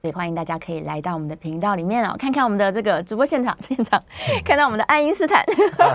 [0.00, 4.02] 所以欢迎大家可以来到我们的频道里面哦，看看我们的这个直播现场， 现场
[4.42, 5.44] 看到我们的爱因斯坦，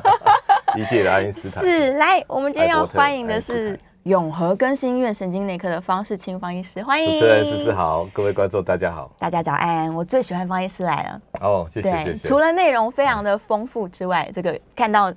[0.78, 1.64] 理解的爱因斯坦。
[1.64, 7.14] 是来，我们今天要欢迎的是永和更新医院神经内科的方世清方医师，欢迎。
[7.14, 11.22] 主持人诗诗好，各位观众大家好，大家早安，我最喜欢方医师来了。
[11.42, 15.12] 哦，谢谢谢谢，除了内容非常的丰富之外，这个看到。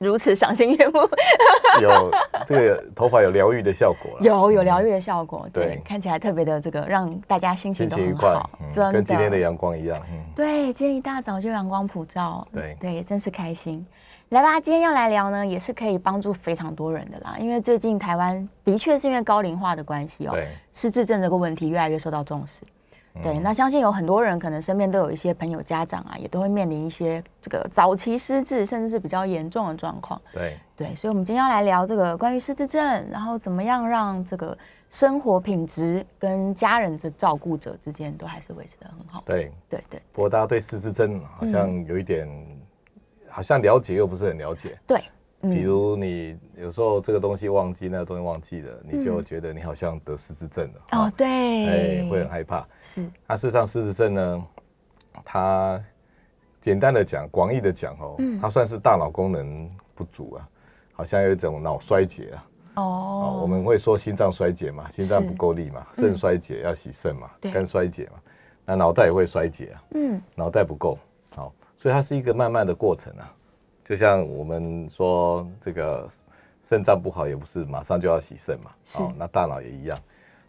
[0.00, 0.98] 如此赏心悦目，
[1.82, 2.10] 有
[2.46, 8.92] 这个头发有疗愈的效果，有有疗愈的效果，对，看起来特别的这个让大家心情都很好，真的。
[8.92, 10.02] 跟今天的阳光一样，
[10.34, 13.86] 对，今天一大早就阳光普照，对对，真是开心。
[14.30, 20.34] 来吧，今天要来聊呢，也是可以帮助非常多人的啦，因为最近台湾的确是因为高龄化的关系哦，
[20.72, 22.62] 失智症这个问题越来越受到重视。
[23.22, 30.20] 对，那相信有很多人可能身边都有一些朋友、家长啊，也都会面临一些这个早期失智，甚至是比较严重的状况。
[30.32, 34.56] 对对，所以，我们今天要来聊这个关于失智症，然后怎么样让这个
[34.90, 39.22] 生活品质跟家人的照顾者之间都还是维持的很好。
[39.26, 40.00] 对对对。
[40.12, 42.28] 不过，大家对失智症好像有一点，
[43.28, 44.78] 好像了解又不是很了解。
[44.86, 45.02] 对。
[45.42, 50.80] 比如你有时候这个东西忘记，那个东西忘记了，你就觉得你好像得失智症了。
[50.98, 51.26] 哦，对，
[51.66, 52.66] 哎，会很害怕。
[52.82, 53.08] 是。
[53.26, 54.44] 那事实上，失智症呢，
[55.24, 55.82] 它
[56.60, 60.46] 简单的讲，广义的讲哦，它算是大脑功能不足啊，
[60.92, 62.46] 好像有一种脑衰竭啊。
[62.74, 63.38] 哦。
[63.40, 68.20] 我们会说心脏衰竭嘛，心脏不够力嘛，肾衰竭要洗肾嘛，肝衰竭嘛，
[68.66, 69.82] 那脑袋也会衰竭啊。
[69.92, 70.20] 嗯。
[70.36, 70.98] 脑袋不够，
[71.34, 73.34] 好，所以它是一个慢慢的过程啊。
[73.90, 76.06] 就像我们说这个
[76.62, 78.70] 肾脏不好，也不是马上就要洗肾嘛。
[79.00, 79.98] 哦，那大脑也一样，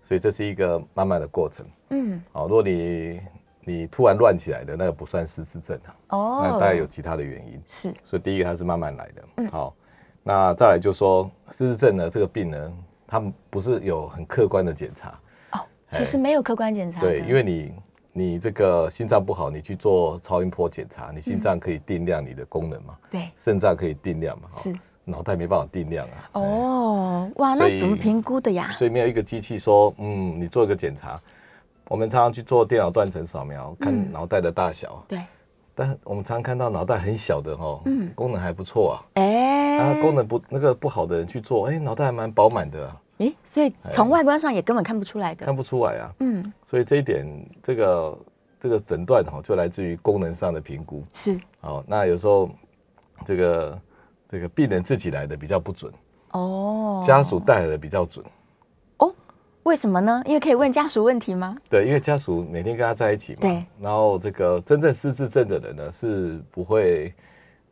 [0.04, 1.66] 所以这是一个慢慢的过程。
[1.90, 3.20] 嗯，好，如果你
[3.62, 5.96] 你突然乱起来的那个不算失智症啊。
[6.10, 7.60] 哦，那大概有其他的原因。
[7.66, 9.24] 是，所以第一个它是慢慢来的。
[9.38, 9.76] 嗯，好，
[10.22, 12.74] 那再来就说失智症呢，这个病呢，
[13.08, 13.20] 它
[13.50, 15.20] 不是有很客观的检查。
[15.54, 17.02] 哦，其实没有客观检查。
[17.02, 17.74] 对，因为你。
[18.14, 22.98] 你这个心脏不好，你去做超音波检查，你心脏可以定量你的功能嘛？
[23.10, 24.50] 对，肾脏可以定量嘛？
[24.52, 26.30] 是，脑袋没办法定量啊。
[26.34, 28.70] 哦，哇，那怎么评估的呀？
[28.74, 31.18] 所以没有一个机器说，嗯，你做一个检查，
[31.88, 35.02] 我们常常去做电脑断层扫描，看脑袋的大小。
[35.08, 35.22] 对，
[35.74, 38.96] 但我们常常看到脑袋很小的哦，嗯，功能还不错啊。
[39.14, 42.94] 哎，啊，功能不那个不好的人去做，哎，脑袋还蛮饱满的。
[43.18, 46.12] 哎，所以从外观上也根本看不出来的，看不出来啊。
[46.20, 47.26] 嗯，所以这一点，
[47.62, 48.18] 这个
[48.60, 51.04] 这个诊断哈，就来自于功能上的评估。
[51.12, 52.50] 是，哦，那有时候
[53.24, 53.82] 这个
[54.28, 55.94] 这个病人自己来的比较不准，
[56.32, 58.26] 哦，家属带来的比较准。
[58.98, 59.14] 哦，
[59.64, 60.24] 为什么呢？
[60.26, 61.56] 因为可以问家属问题吗？
[61.70, 63.40] 对，因为家属每天跟他在一起嘛。
[63.42, 63.64] 对。
[63.80, 67.14] 然后这个真正失智症的人呢，是不会。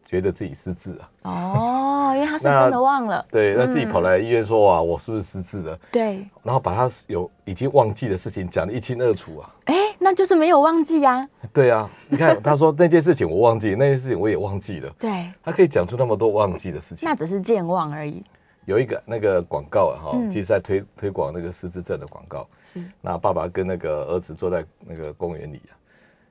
[0.10, 1.12] 觉得自己失智啊？
[1.22, 3.24] 哦，因为他是真的忘了。
[3.30, 6.28] 对，那自己跑来医院说：“哇，我是不是失智了？”对。
[6.42, 9.56] 然后把他有已经忘记的事情讲得一清二楚啊。
[9.66, 11.30] 哎，那就是没有忘记呀。
[11.54, 14.92] 对啊，你看他说那件事情我忘记，那件事情我也忘记了。
[14.98, 15.32] 对。
[15.44, 17.08] 他可以讲出那么多忘记的事情。
[17.08, 18.26] 那只是健忘而已。
[18.66, 22.48] 有一个那个广告啊，哈，其实在推推广那个失智症的广告。
[22.64, 22.84] 是。
[23.00, 25.78] 那爸爸跟那个儿子坐在那个公园里啊，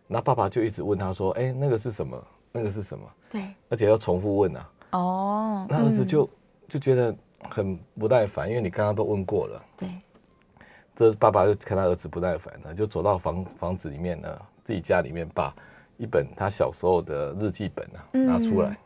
[0.08, 2.20] 那爸爸就一直问他说：“哎，那个是什么？”
[2.58, 3.04] 那个是什么？
[3.30, 4.70] 对，而且要重复问啊。
[4.90, 6.28] 哦，那儿子就
[6.68, 7.14] 就觉得
[7.48, 9.64] 很不耐烦，因为你刚刚都问过了。
[9.76, 9.88] 对，
[10.96, 14.28] 这爸爸就看他儿子不耐烦了，就走到房房子里面呢，
[14.64, 15.54] 自己家里面把
[15.98, 18.76] 一本他小时候的日记本啊拿出来，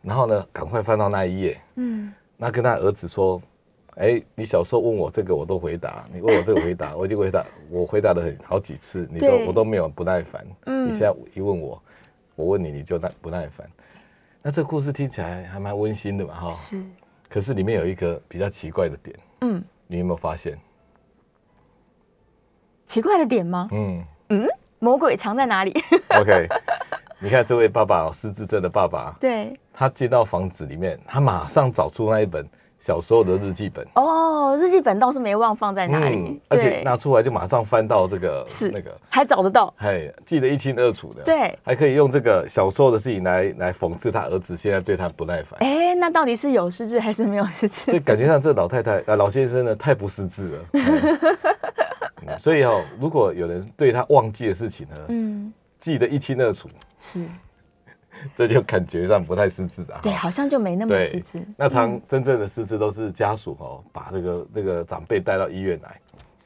[0.00, 1.60] 然后呢，赶快翻到那一页。
[1.74, 3.42] 嗯，那跟他儿子说
[3.96, 6.06] ：“哎，你小时候问我这个，我都回答。
[6.12, 10.46] 你问我这个回答，我已经回答，我回答了很好几次，你都我都没有不耐烦。
[10.66, 11.82] 嗯，你现在一问我。”
[12.34, 13.68] 我问你，你就耐不耐烦？
[14.42, 16.50] 那这故事听起来还蛮温馨的嘛，哈。
[16.50, 16.82] 是。
[17.28, 20.58] 可是里面有一个比较奇怪的点，嗯，你有没有发现？
[22.86, 23.68] 奇怪的点吗？
[23.72, 24.48] 嗯嗯，
[24.78, 25.72] 魔鬼藏在哪里？
[26.20, 26.46] OK，
[27.18, 32.46] 你看这位爸爸，失智症的爸爸，对，他进到房子里面，他马上找出那一本。
[32.84, 33.86] 小时候的日记本。
[33.94, 38.92] 哦，日记本倒是没忘放在哪里，而且拿出来就马上翻到这个是那个。
[39.08, 45.60] 还找得到，嘿，记得一清二楚的，对，还可以用这个小时候的事情来来讽刺他儿子现在对他不耐烦。
[45.60, 47.82] 哎，那到底是有失智还是没有失智？
[47.82, 50.58] 所以感觉上这老太太啊老先生呢太不失智了。
[52.36, 56.68] 所以哦，如果有人对他忘记的事情呢，嗯，记得一清二楚，
[56.98, 57.24] 是，
[58.36, 60.00] 这就感觉上不太失智啊。
[60.02, 61.46] 对，好像就没那么对失智。
[61.56, 66.00] 那常真正的失智都是家属哦，把这个这个长辈带到医院来，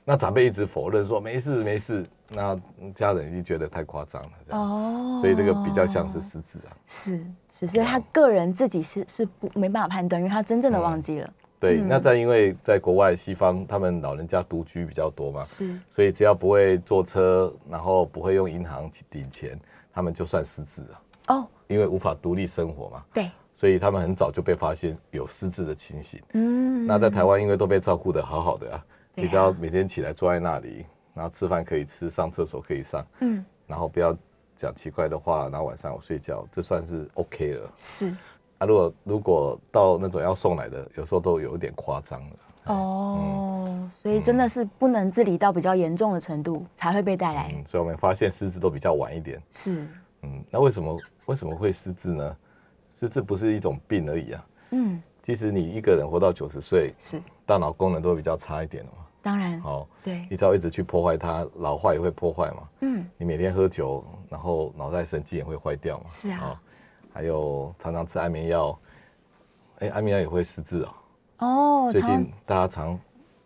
[0.04, 2.58] 那长辈一直否认说没事没事，那
[2.94, 5.16] 家人已经觉得太夸张了，这样，哦。
[5.20, 6.70] 所以这个比较像是失智啊。
[6.86, 11.32] 是是，所以他个人自己是是不没办法判断，因为他真正的忘记了。
[11.58, 11.88] 对，嗯。
[11.88, 15.76] 那在因为在国外西方，他们老人家独居比较多嘛，是。
[15.88, 19.58] 所以只要不会坐车，然后不会用银行去顶钱，
[19.92, 26.20] 他们就算失智了，哦，因为无法独立生活嘛，对，所以他们很早就被发现有失智的情形。
[26.34, 28.84] 嗯，那在台湾，因为都被照顾得好好的啊，
[29.14, 34.16] 你只要每天起来坐在那里，然后吃饭可以吃，上厕所可以上，嗯然后不要
[34.56, 37.70] 讲奇怪的话，然后晚上我睡觉，这算是 OK 了。
[37.74, 38.14] 是
[38.58, 42.36] 啊，如果如果到那种要送来的，有时候都有一点夸张了。
[42.72, 47.52] 哦，所以真的是不能自理到比较严重的程度才会被带来。
[47.54, 49.40] 嗯，所以我们发现失智都比较晚一点。
[49.52, 49.86] 是，
[50.26, 52.36] 嗯，那为什么为什么会失智呢？
[52.90, 54.46] 失智不是一种病而已啊。
[54.70, 58.90] 嗯，其实你一个人活到九十岁，是，大脑功能都会比较差一点嘛。
[59.22, 62.68] 当然，好，对你，只要一直去破坏它，老化也会破坏嘛。
[62.80, 66.04] 嗯，你每天喝酒，然后脑袋神经也会坏掉嘛。
[66.08, 66.58] 是啊哦
[67.12, 68.78] 还有常常吃安眠药，
[69.78, 70.94] 哎、安眠药也会失智哦。
[71.38, 72.88] 哦，最近大家常，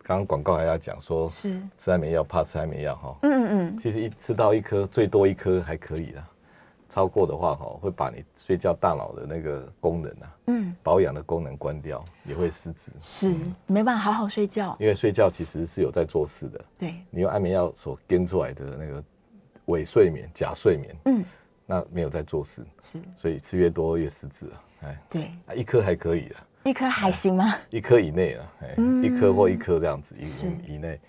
[0.03, 3.15] 刚刚广告还要讲说，是，吃安眠药怕吃安眠药哈。
[3.21, 6.27] 嗯嗯嗯，其实一吃到一颗，最多一颗还可以啦。
[6.91, 12.91] 超过的话哈，会把你睡觉大脑的那个功能啊，嗯，保养的功能关掉，也会失智。
[12.99, 13.33] 是
[13.65, 14.75] 没办法好好睡觉。
[14.77, 19.01] 因为睡觉其实是有在做事的，对，你用安眠药所跟出来的那个
[19.67, 21.23] 伪睡眠、假睡眠，嗯，
[21.65, 24.63] 那没有在做事，是，所以吃越多越失智啊。
[24.81, 27.55] 哎，对，啊一颗还可以啊，一颗还行吗？
[27.69, 29.01] 一颗以内啊，哎，嗯。
[29.01, 30.49] 一颗或一颗这样子是。
[30.49, 30.99] 以以内。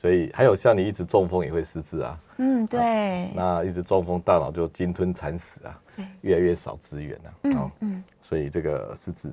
[0.00, 9.30] 所以还有像你一直中风也会失智啊，嗯，对，那一直中风，大脑就鲸吞蚕食啊，对，越来越少资源啊，嗯哦，嗯，所以这个失智，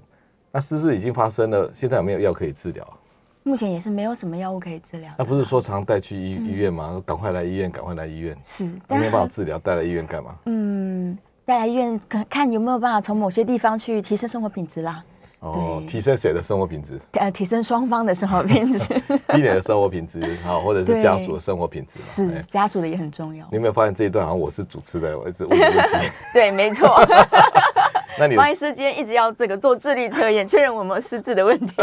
[0.51, 2.99] 那失智已经发生了，现在有没有药可以治疗啊？
[3.43, 5.09] 目前也是没有什么药物可以治疗。
[5.17, 6.89] 那不是说常带去医嗯医院吗？
[6.91, 10.35] 说赶快来医院，赶快来医院，是，没但有办法治疗，带来医院干嘛？
[10.47, 15.01] 嗯，带来医院看看有没有办法从某些地方去提升生活品质啦，
[15.39, 16.99] 哦，提升谁的生活品质？
[17.13, 18.93] 呃，提升双方的生活品质，
[19.37, 21.99] 一点的生活品质，好，或者是家属的生活品质。
[21.99, 23.55] 是哎家属的也很重要你。
[23.55, 26.09] 有没有发现这一段好像我是主持的，我一直 问你问题？
[26.33, 26.99] 对，没错。
[28.19, 31.75] 那你王医师今天一直要这个做智力测验，确认我们失智的问题。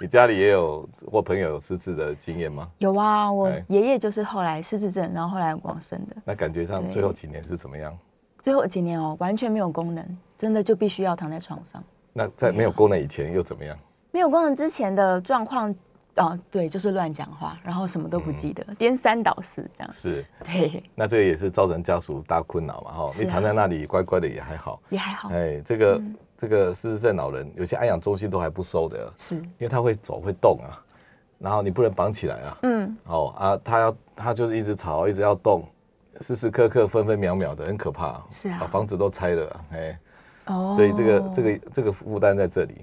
[0.00, 2.66] 你家里也有或朋友有失智的经验吗？
[2.78, 6.16] 有啊，我哎爷爷就是后来失智症，然后后来往生的。
[6.24, 7.94] 那感觉上最后几年是怎么样？
[8.40, 11.84] 最后几年哦，完全没有功能，真的就必须要躺在床上。
[12.14, 13.76] 那在没有功能以前又怎么样？
[14.10, 15.74] 没有功能之前的状况，
[16.14, 19.92] 啊，对，就是乱讲话，然后什么都不记得，颠三倒四这样。
[19.92, 23.26] 是， 对，那这个也是造成家属大困扰嘛，哈、是啊。
[23.26, 26.16] 你躺在那里乖乖的也还好，也还好，哎，这个、嗯。
[26.40, 30.72] 这个失智症老人，有些安养中心都还不收的，是，因为他会走会动啊，
[31.38, 35.62] 然后你不能绑起来啊，嗯，哦啊，他要他就是一直吵，一直要动，
[36.18, 39.98] 时时刻刻分分秒秒的，很可怕，是啊把房子都拆了啊，哎，
[40.54, 42.74] 哦所以这个这个这个负担在这里，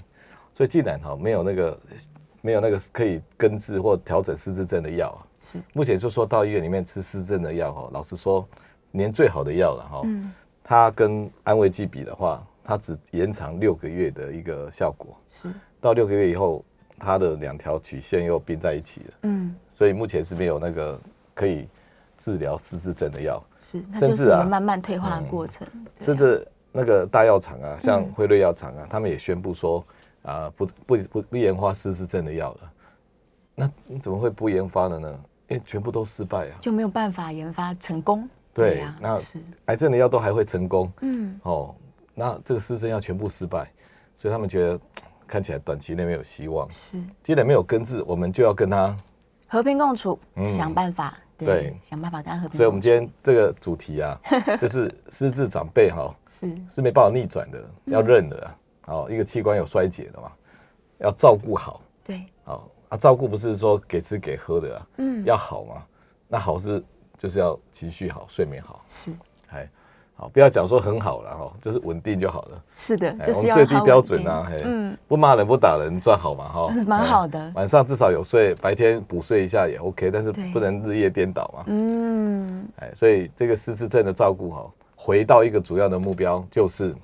[0.53, 1.79] 所以既然哈没有那个
[2.41, 8.47] 没有那个可以根治或调整失智症的药啊，是，目前就说到医院里面吃失智症的药哈，老实说，
[8.91, 10.31] 连最好的药了哈，嗯，
[10.63, 15.51] 它跟安慰剂比的话，它只延长六个月的一个效果，是，
[15.81, 16.63] 到六个月以后，
[16.97, 20.99] 它的两条曲线又并在一起了，嗯，所以目前是没有那个
[21.33, 21.67] 可以
[22.17, 25.67] 治疗失智症的药，是，甚至啊慢慢退化的过程，
[25.99, 29.83] 甚至那个大药厂啊，像嗯辉瑞药厂啊，他们也宣布说
[30.21, 32.71] 啊，不不不不研发失智症的药了。
[33.55, 35.19] 那你怎么会不研发了呢？
[35.47, 36.57] 因为全部都失败啊。
[36.61, 38.29] 就没有办法研发成功。
[38.53, 39.19] 对呀，那，
[39.65, 41.73] 癌症的药都还会成功嗯，哦，
[42.13, 43.71] 那这个失智症药全部失败，
[44.15, 44.79] 所以他们觉得
[45.25, 46.69] 看起来短期内没有希望。
[46.69, 48.95] 是既然没有根治，我们就要跟他。
[49.47, 52.57] 和平共处，嗯想办法，对想办法跟他和平。
[52.57, 54.19] 所以，我们今天这个主题啊，
[54.59, 58.55] 就是失智长辈哈、是是没办法逆转的，要认的啊。
[58.81, 60.31] 好、一个器官有衰竭的嘛，
[60.99, 61.81] 要照顾好。
[62.03, 65.83] 对，好啊，照顾不是说给吃给喝的啊，嗯，要好嘛。
[66.27, 66.83] 那好是
[67.17, 69.15] 就是要情绪好，睡眠好，是哎，
[70.19, 72.61] 好，不要讲说很好了哈，就是稳定就好了。
[72.73, 81.63] 是的，哎就是我们最低标准啊，嘿，嗯，不骂人不打人赚好嘛哈， 蛮哎好的晚上至少有睡，白天补睡一下也 OK，但是不能日夜颠倒嘛。
[81.67, 86.95] 嗯，哎，所以这个失智症的照顾哈，回到一个主要的目标就是，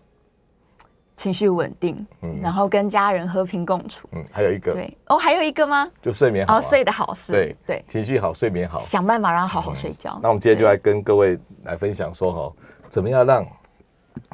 [1.15, 4.09] 情绪稳定，嗯然后跟家人和平共处。
[4.13, 5.87] 嗯，还有一个对，哦，还有一个吗？
[6.01, 8.79] 就睡眠好、睡得好是，对对，情绪好，睡眠好。
[8.79, 10.19] 想办法让他好好睡觉。
[10.23, 12.53] 那我们今天就来跟各位来分享说哈，
[12.93, 13.43] 怎么样让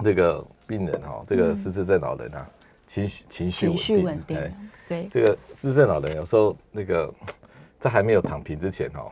[0.04, 2.46] 这个病人哈，这个失智症老人啊，
[2.86, 4.54] 情绪情绪情绪稳定哎，
[4.86, 7.10] 对，这个失智症老人有时候那个
[7.80, 9.10] 在还没有躺平之前哦，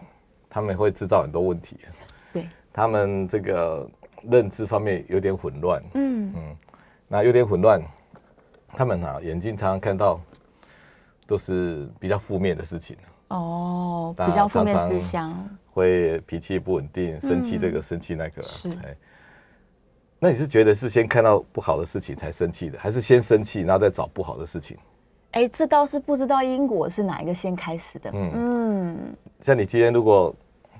[0.49, 1.77] 他们会制造很多问题，
[2.33, 3.89] 对，他们这个
[4.23, 6.33] 认知方面有点混乱，嗯。
[6.35, 6.55] 嗯，
[7.07, 7.81] 那有点混乱，
[8.73, 10.19] 他们啊眼睛常常看到
[11.25, 12.97] 都是比较负面的事情，
[13.29, 18.69] 哦，大比较负面常常思想，会脾气不稳定，生气这个生气那个，是。
[18.83, 18.93] 哎。
[20.19, 24.75] 那你是觉得是先看到不好的事情才生气的，还是先生气然后再找不好的事情？
[25.31, 28.31] 哎，这倒是不知道因果是哪一个先开始的，嗯。
[28.33, 28.97] 嗯，
[29.41, 30.33] 像你今天如果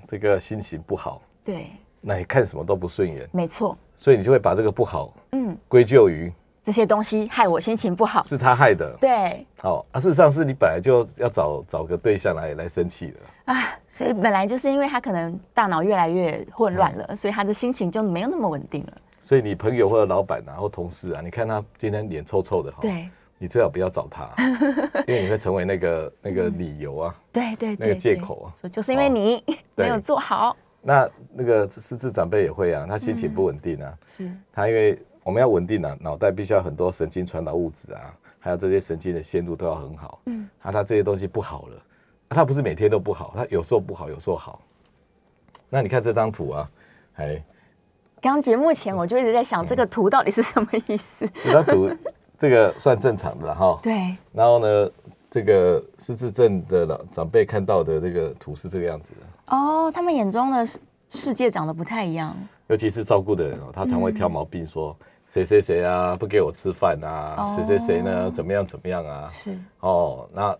[0.08, 8.96] 这个心情不好，对，那你看什么都不顺眼，没错，所以你就会把这个不好嗯，归咎于这些东西害我心情不好，是他害的。
[9.00, 9.46] 对。
[9.58, 13.52] 好啊，事实上是你本来就要找找个对象来来生气的。
[13.52, 18.92] 啊，所以本来就是因为他可能大脑越来越混乱了，所以他的心情就没有那么稳定了。
[19.28, 23.06] 所以你朋友或者老板啊，或同事啊，你看他今天脸臭臭的哈，对。
[23.36, 24.26] 你最好不要找他，
[25.06, 27.14] 因为你会成为那个那个理由啊。
[27.30, 28.46] 对对对，那个借口啊。
[28.58, 29.44] 说就是因为你
[29.74, 34.32] 没有做好，那那个失智长辈也会啊，他心情不稳定啊，是。
[34.50, 40.22] 他因为我们要稳定啊，脑袋必须要很多神经传导物质啊，还有这些神经的线路都要很好。
[40.24, 41.76] 嗯，啊，他这些东西不好了，
[42.28, 44.62] 啊他不是每天都不好，他有时候不好，有时候好。
[45.68, 46.70] 那你看这张图啊，
[47.16, 47.44] 哎，
[48.20, 51.28] 刚刚节目前我就一直在想这个图到底是什么意思。
[51.44, 51.90] 这张图
[52.38, 53.78] 这个算正常的了哈。
[53.82, 54.90] 对，然后呢，
[55.30, 62.36] 这个失智症的老长辈看到的这个图是这个样子的，哦，他们眼中的世世界长得不太一样。
[62.66, 64.94] 尤其是照顾的人哦，他常会挑毛病说
[65.26, 67.54] 谁谁谁啊不给我吃饭啊，哦。
[67.54, 70.56] 谁谁谁呢怎么样怎么样啊，是，哦，那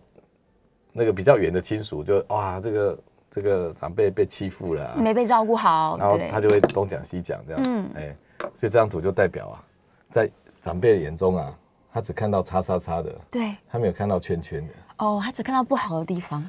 [0.91, 2.97] 那个比较远的亲属就哇这个
[3.29, 7.89] 这个长辈被欺负了、啊，没被照顾好，然后他就会东讲西讲这样，嗯。
[7.95, 8.15] 哎，
[8.55, 9.63] 所以这张图就代表啊，
[10.09, 11.57] 在长辈的眼中啊，
[11.91, 14.73] 他只看到叉叉叉的，对，他没有看到圈圈的。
[14.97, 16.41] 哦，他只看到不好的地方，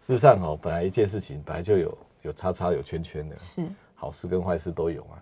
[0.00, 5.16] 事实上哦，本来一件事情本来就有有叉叉有圈圈的，是，好事跟坏事都有嘛。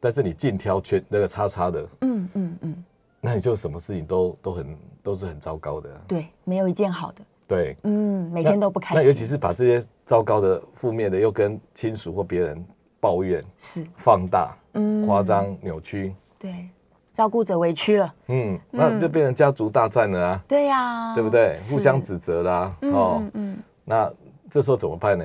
[0.00, 2.84] 但是你尽挑圈那个叉叉的，嗯嗯嗯，
[3.20, 5.90] 那你就什么事情都都很都是很糟糕的。
[6.08, 12.64] 对，没有一件好的，对，嗯，每天都不开心，那尤其是把这些糟糕的、负面的，又跟亲属或别人
[13.00, 15.06] 抱怨、是，放大、嗯。
[15.06, 16.68] 夸张、扭曲，对，
[17.12, 21.56] 照顾者委屈了，嗯，那就变成家族大战了啊，对呀，对不对？
[21.70, 23.18] 互相指责啦，哦。
[23.20, 23.56] 嗯，嗯。
[23.84, 24.10] 那
[24.50, 25.24] 这时候怎么办呢？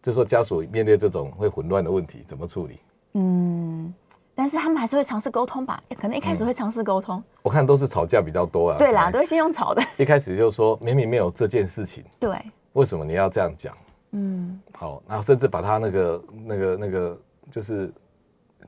[0.00, 2.78] 这时候家属面对这种会混乱的问题，怎么处理？
[3.14, 3.67] 嗯，
[4.38, 8.78] 但是他们还是会尝试沟通吧，可能一开始会尝试沟通，我看都是吵架比较多啊。
[8.78, 12.40] 对啦，哎都会先用吵的，一开始就说明明没有这件事情，对，
[12.74, 13.76] 为什么你要这样讲？
[14.12, 17.18] 嗯，好，然后甚至把他那个那个那个，
[17.50, 17.92] 就是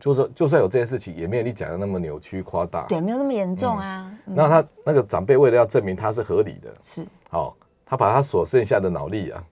[0.00, 2.84] 就是说，就算有这件事情，也没有你讲的那么扭曲夸大。
[2.88, 9.44] 对，没有那么严重啊，嗯那他那个长辈为了要证明他是合理的，是好，他把他所剩下的脑力啊，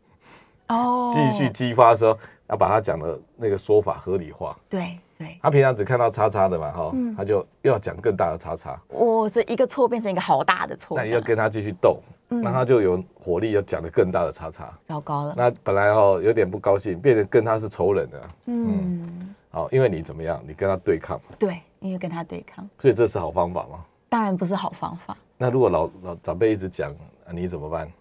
[0.70, 4.58] 哦，继续激发的时候，要把他讲的那个说法合理化。
[4.68, 7.14] 对对，他平常只看到叉叉的嘛，哈，嗯。
[7.16, 8.80] 他就又要讲更大的叉叉，
[9.28, 12.40] 所以一个错变成一个好大的错，那你要跟他继续斗，嗯。
[12.40, 14.72] 那他就有火力要讲的更大的叉叉。
[14.84, 18.28] 糟糕了，那本来哦有点不高兴，变成跟他是仇人了。
[18.46, 21.18] 嗯，好，因为你怎么样，你跟他对抗。
[21.18, 23.84] 嘛，对，因为跟他对抗，所以这是好方法吗。
[24.08, 26.92] 当然不是好方法，那如果老老长辈一直讲、
[27.26, 27.92] 啊，你怎么办？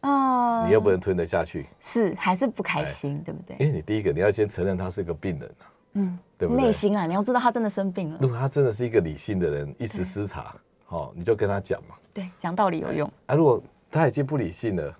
[0.00, 3.56] 嗯，你又不能吞得下去，是还是不开心，对不对？
[3.58, 6.64] 因为你第一个你要先承认他是个病人啊，嗯，对不对？
[6.64, 8.18] 内心啊，你要知道他真的生病了。
[8.20, 11.94] 如，果他真的是一个理性的人，一时失察，好、你就跟他讲嘛。
[12.12, 14.96] 对，讲道理有用，啊，如果他已经不理性了，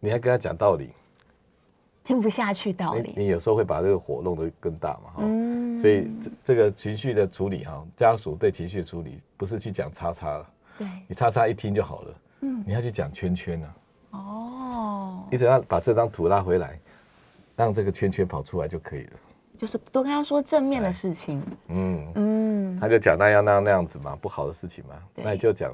[0.00, 0.90] 你还跟他讲道理，
[2.02, 5.78] 听不下去道理，你有时候会把这个火弄得更大嘛，哈、嗯。
[5.78, 10.46] 所以这这个情绪的处理哈，家属对情绪的处理不是去讲叉叉了，
[10.78, 12.62] 对，你叉叉一听就好了，嗯。
[12.66, 13.74] 你要去讲圈圈啊，
[14.10, 16.78] 哦，你只要把这张图拉回来，
[17.56, 19.12] 让这个圈圈跑出来就可以了。
[19.62, 25.70] 就是多跟他说正面的事情，嗯，嗯，他就讲那样那样那样子嘛，不好的事情嘛，那你就讲，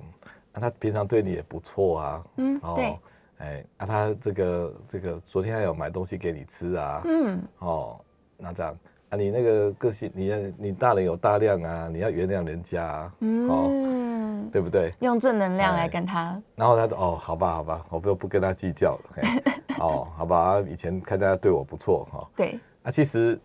[0.53, 2.99] 啊，他平常对你也不错啊，嗯对，
[3.39, 7.99] 哎，啊，他这个这个昨天还有买东西给你吃啊，嗯，哦，
[8.37, 8.77] 那这样。
[9.09, 14.93] 啊，你那个个性，你要你大人有大量啊，你要原谅人家啊，哦，嗯，对不对？
[15.01, 15.89] 用正能量来哎。
[15.89, 19.23] 跟他，然后他说哦，好吧，好吧，我不不跟他计较了，嘿。
[19.81, 23.41] 哦，好吧，啊以前看大家对我不错哈，对，啊，其实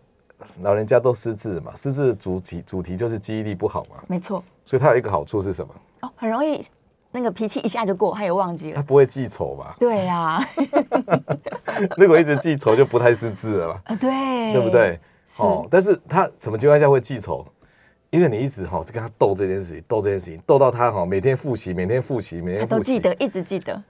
[0.62, 5.74] 老人家都失智嘛，失智的主题主题就是记忆力不好嘛，没错，所以他有一个好处是什么？
[6.02, 6.64] 哦，很容易
[7.10, 10.46] 那个脾气一下就过，他也忘记了，他不会记仇嘛，对呀，
[11.96, 14.10] 如果一直记仇就不太失智了嘛，啊，对，
[14.52, 14.70] 对不？
[14.70, 14.98] 对？
[15.38, 17.44] 哦，但是他什么情况下会记仇？
[18.10, 23.82] 因为你一直哈就跟他斗这件事情，斗这件事情，斗到他哈每天复习，每天复习，每天复习，都记得，一直记得。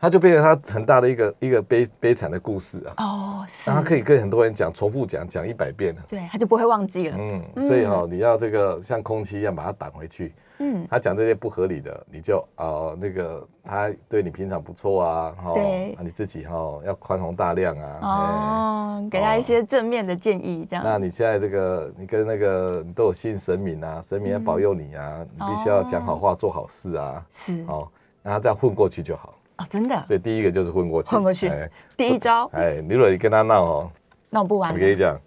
[0.00, 2.94] 他就变成他很大的一个一个悲悲惨的故事啊。
[2.98, 6.02] 哦，是他可以跟很多人讲，重复讲，讲一百遍了。
[6.08, 7.16] 对，他就不会忘记了。
[7.18, 10.32] 嗯，所以哈、你要这个像空气一样把它挡回去。
[10.60, 17.98] 嗯，他讲这些不合理的，你就哦、那个他对你平常不错啊，哈、对啊你自己哈、要宽宏大量啊。
[18.00, 20.84] 哎哦，给他一些正面的建议，这样。
[20.84, 27.88] 那你现在这个，你跟那个你都有信神明啊，神明要保佑你啊，你必须要讲好话、做好事啊，是哦哦，
[28.22, 29.34] 然后这样混过去就好。
[29.66, 30.04] 真的。
[30.04, 31.48] 所以第一个就是混过去，混过去。
[31.48, 32.46] 哎，第一招？
[32.52, 33.90] 哎，你如果你跟他闹哦，
[34.30, 34.72] 闹不完。
[34.72, 35.18] 我跟你讲，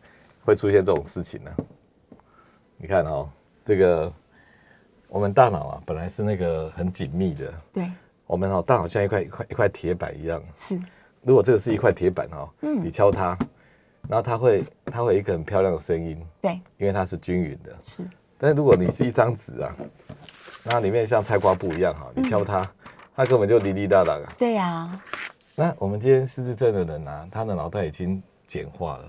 [0.44, 1.52] 会出现这种事情呢、
[2.78, 3.30] 你看哦，
[3.64, 4.12] 这个
[5.08, 7.92] 我们大脑啊，本来是那个很紧密的，对，
[8.26, 10.42] 我们哦，大脑像一块一块一块铁板一样。
[10.56, 10.80] 是。
[11.24, 12.84] 如果这个是一块铁板哦，嗯。
[12.84, 13.38] 你敲它，
[14.10, 17.78] 然后它会它会有一个很漂亮的声音，对，因为它是均匀的。
[17.84, 18.04] 是。
[18.38, 19.76] 但是如果你是一张纸啊，
[20.64, 22.68] 那里面像菜瓜布一样哈，你敲它，
[23.16, 24.34] 它根本就滴滴答答啊。
[24.38, 25.02] 对呀，
[25.56, 29.06] 那我们今天失智症的人啊，他的脑袋已经简化了，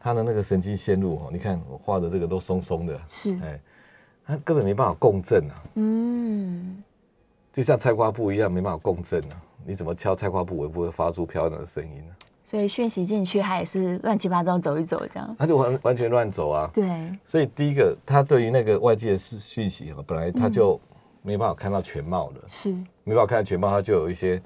[0.00, 3.60] 他的那个神经线路哦，你看我画的这个都松松的，是，哎，
[4.26, 6.82] 他根本没办法共振啊，嗯，
[7.52, 9.40] 就像菜瓜布一样没办法共振啊。
[9.64, 15.36] 你怎么敲菜瓜布，我也不会发出漂亮的声音呢、所以讯息进去，它也是乱七八糟走一走这样。
[15.38, 16.68] 他就完完全乱走啊。
[16.74, 20.80] 对，所以第一个，他对于那个外界的讯讯息哦，本来他就
[21.22, 22.70] 没办法看到全貌的，是，
[23.04, 24.40] 没办法看到全貌，他就有一些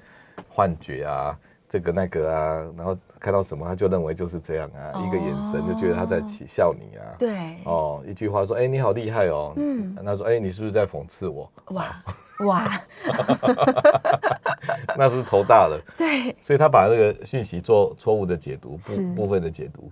[0.47, 7.03] 幻觉啊，这个那个啊，然后看到什么他就认为就是这样啊，一个眼神就觉得他在起笑你啊。
[7.17, 9.53] 对，哦，一句话说，哎、你好厉害哦。
[9.57, 10.05] 嗯嗯。
[10.05, 11.51] 他说，哎、你是不是在讽刺我？
[11.71, 12.03] 哇
[12.41, 12.69] 哇，
[14.95, 15.81] 那不是头大了。
[15.97, 19.91] 对，所以他把这个讯息做错误的解读，部部分的解读。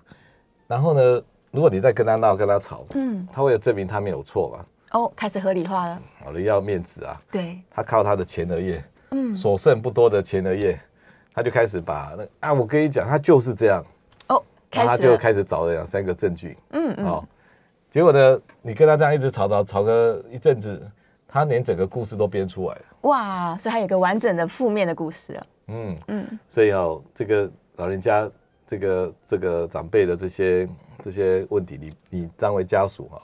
[0.68, 4.66] 然后呢，如果你再跟他闹、跟他吵，嗯，他为了证明他没有错嘛，
[4.96, 6.02] 哦，开始合理化了。
[6.24, 7.22] 好了，要面子啊。
[7.30, 8.82] 对，他靠他的前额叶，
[9.12, 10.80] 嗯，所剩不多的前额叶，
[11.34, 13.84] 他就开始把那啊，我跟你讲，他就是这样，
[14.30, 17.28] 哦，开始他就开始找了两三个证据，嗯嗯，哦，
[17.90, 20.82] 结果呢，你跟他这样一直吵吵吵个一阵子，
[21.28, 25.46] 他连整个故事都编出来了，哇，所以还有一个完整的负面的故事啊。
[25.68, 28.32] 嗯，嗯，所以哦，这个老人家
[28.66, 30.70] 这个这个长辈的这些
[31.02, 33.22] 这些问题，你你当为家属哈、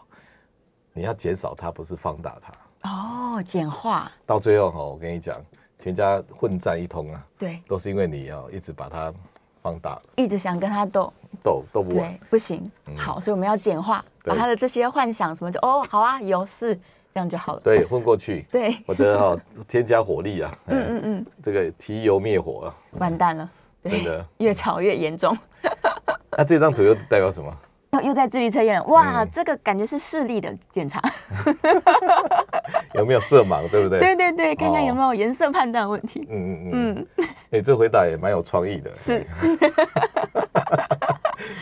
[0.93, 5.39] 你要减少它，不是放大它，哦，简化，到最后哈、我跟你讲，
[5.79, 9.13] 全家混战一通啊，对，都是因为你哦一直把它
[9.61, 12.69] 放大，一直想跟他斗，斗斗不完对。，不行。
[12.97, 16.75] 好，所以我们要简化，把对他的这些幻想什么就哦，好啊，有事，
[17.13, 17.61] 这样就好了。
[17.61, 22.75] 对，混过去， 对，我觉得哈、添加火力啊， 嗯嗯嗯嗯，这个提油灭火啊。
[22.99, 23.49] 完蛋了，
[23.83, 25.37] 真的越吵越严重。
[26.37, 27.55] 那这张图又代表什么？
[27.91, 31.01] 又又在智力测验，哇，嗯这个感觉是视力的检查。
[32.95, 33.99] 有没有色盲，对不对？
[34.15, 36.25] 对对对，看看哦有没有颜色判断问题。
[36.29, 36.71] 嗯嗯嗯。
[37.17, 38.89] 嗯，哎、这回答也蛮有创意的。
[38.95, 39.27] 是哎。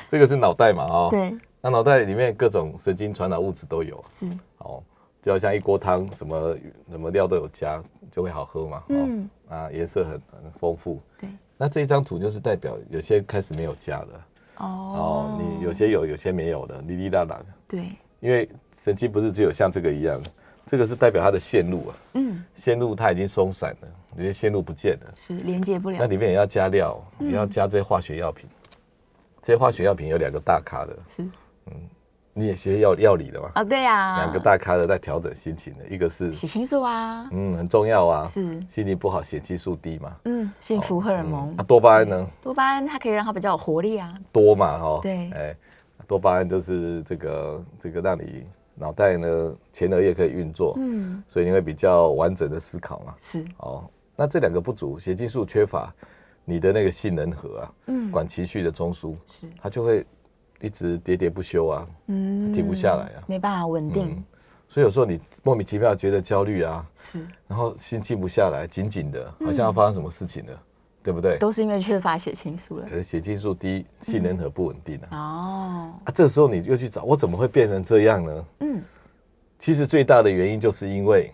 [0.07, 0.83] 这个是脑袋嘛？
[0.85, 1.07] 哦。。
[1.09, 4.83] 对，那脑袋里面各种神经传导物质都有，是，哦，
[5.23, 6.55] 就好像一锅汤，什么
[6.91, 8.77] 什么料都有加，就会好喝嘛。
[8.77, 8.83] 哦。
[8.89, 10.11] 嗯，啊，颜色很
[10.43, 11.01] 很丰富。
[11.19, 11.27] 对。
[11.57, 14.07] 那这一张图就是代表有些开始没有加了。
[14.59, 14.95] 哦
[15.69, 17.45] 有些有，有些没有的，滴滴答答的。
[17.67, 17.85] 对，
[18.19, 20.19] 因为神经不是只有像这个一样，
[20.65, 25.97] 这个是代表它的线路啊，嗯，线路它已经松散了，有些线路不见了，是连接不了。
[25.99, 28.49] 那里面也要加料，嗯也要加这些化学药品。
[29.41, 31.23] 这些化学药品有两个大咖的，是
[32.39, 33.51] 你也学药药理的嘛？
[33.55, 41.53] 啊，对呀，两个大咖的在调整心情的，一个是血清素啊，嗯很重要啊，是，心情不好血激素低嘛，嗯，幸福荷尔蒙。
[41.57, 42.25] 那、，多巴胺呢？
[42.41, 44.17] 多巴胺它可以让它比较有活力啊。
[44.31, 45.29] 多嘛哈，对。
[45.31, 45.55] 哎，
[46.07, 53.13] 多巴胺就是这个这个让你脑袋呢前额叶可以运作，嗯，所以你会比较完整的思考嘛。
[53.17, 53.83] 是，哦，
[54.15, 55.93] 那这两个不足，血激素缺乏，
[56.45, 60.05] 你的那个性能核啊，嗯，管情绪的中枢，是，它就会
[60.61, 62.53] 一直喋喋不休啊，嗯。
[62.53, 63.23] 停不下来啊。
[63.27, 64.09] 没办法稳定。
[64.09, 64.23] 嗯，
[64.67, 70.61] 所以有时候你莫名其妙觉得焦虑啊，是，然后心静不下来，紧紧的，好像要发生什么事情了，
[71.01, 71.37] 对不对？
[71.37, 72.85] 都是因为缺乏血清素了。
[72.85, 72.95] 可。
[72.95, 78.45] 是血清素低，性能核不稳定啊，哦，啊，这时候你又去找我怎么会变成这样呢？
[78.59, 78.81] 嗯，
[79.57, 81.31] 其实最大的原因就是因为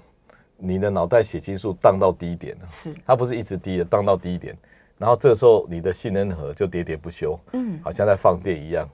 [0.57, 2.67] 你的脑袋血清素荡到低点了。
[2.67, 4.57] 是，它不是一直低的，荡到低点，
[4.97, 8.87] 然后这个时候你的性能核就喋喋不休，嗯，好像在放电一样，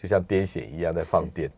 [0.00, 1.50] 就像癫痫一样在放电。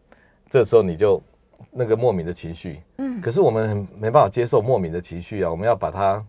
[0.51, 1.23] 这时候你就
[1.71, 6.21] 那个莫名的情绪，嗯可是我们很没办法接受莫名的情绪啊，我们要把它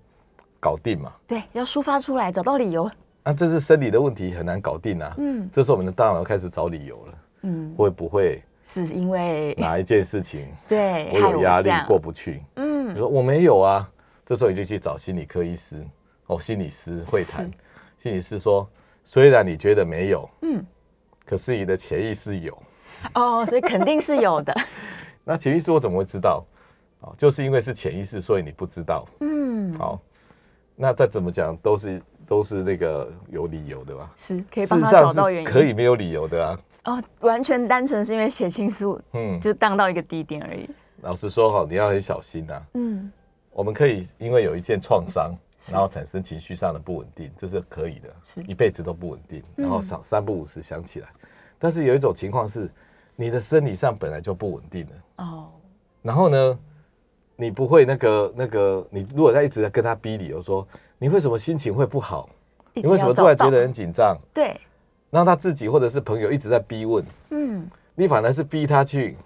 [0.60, 1.12] 搞定嘛。
[1.26, 2.90] 对，要抒发出来，找到理由。
[3.24, 5.16] 啊，这是生理的问题，很难搞定啊。
[5.18, 12.44] 嗯这时候我们的大脑开始找理由了，嗯，会不会是因为哪一件事情对我有压力过不去？
[12.58, 13.90] 嗯你嗯说我没有啊，
[14.24, 15.84] 这时候你就去找心理科医师
[16.28, 17.50] 哦，心理师会谈，
[17.98, 18.70] 心理师说，
[19.04, 20.64] 虽然你觉得没有，嗯
[21.26, 22.58] 可是你的潜意识有。
[23.16, 24.56] 哦，所以肯定是有的。
[25.24, 26.46] 那潜意识我怎么会知道？
[27.02, 29.06] 哦，就是因为是潜意识，所以你不知道。
[29.20, 30.00] 嗯，好，
[30.76, 34.12] 那再怎么讲都是都是那个有理由的吧。
[34.16, 35.50] 是可以帮他找到原因。
[35.50, 36.60] 可以没有理由的啊。
[36.86, 40.70] 哦，完全单纯是因为血清素嗯，就荡到一个低点而已。
[41.02, 42.64] 老实说哈，你要很小心啊。
[42.76, 43.12] 嗯，
[43.52, 45.34] 我们可以因为有一件创伤，
[45.72, 51.08] 然后产生情绪上的不稳定，这是可以的，是一辈子都不稳定，嗯然后三三不五时想起来。
[51.58, 52.70] 但是有一种情况是，
[53.16, 55.52] 你的生理上本来就不稳定了，哦，
[56.02, 56.60] 然后呢，
[57.36, 62.30] 你不会那个那个，你如果在一直在跟他逼理由说，你为什么心情会不好？
[62.74, 64.18] 你为什么突然觉得很紧张？
[64.34, 64.60] 对？
[65.12, 69.24] 让他自己或者是朋友一直在逼问，嗯，你反而是逼他去哦，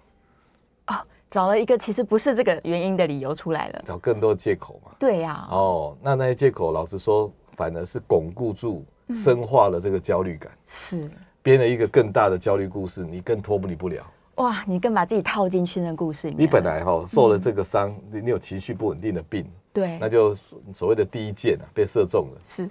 [1.29, 3.81] 找了一个其实不是这个原因的理由出来了。
[3.85, 4.91] 找更多借口嘛。
[4.99, 11.09] 对呀，哦，那那些借口，老实说，反而是巩固住、深化了这个焦虑感，是
[11.41, 14.03] 编了一个更大的焦虑故事，你更脱不离不了。
[14.35, 16.43] 哇，你更把自己套进去那个故事里面。
[16.43, 22.41] 你本来哈、受了这个伤，你你有情绪不稳定的病，对，那就所所谓的第一箭啊被射中了。
[22.43, 22.69] 是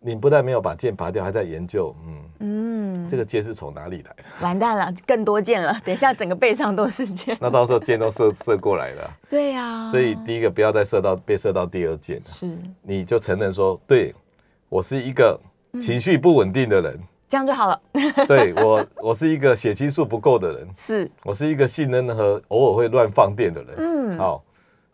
[0.00, 4.24] 你不但没有把箭拔掉，还在研究，嗯，嗯，这个箭是从哪里来的？
[4.40, 5.80] 完蛋了，更多箭了。
[5.84, 7.36] 等一下，整个背上都是箭。
[7.40, 14.14] 那到时候箭都射射过来了啊，对呀，所以第一个不要再射到被射到第二箭，是你就承认说，对
[14.68, 15.38] 我是一个
[15.80, 17.80] 情绪不稳定的人，这样就好了。
[18.28, 23.74] 对我我是一个血清素不够的人， 是，我是一个性能和偶尔会乱放电的人。
[23.78, 24.44] 嗯，好，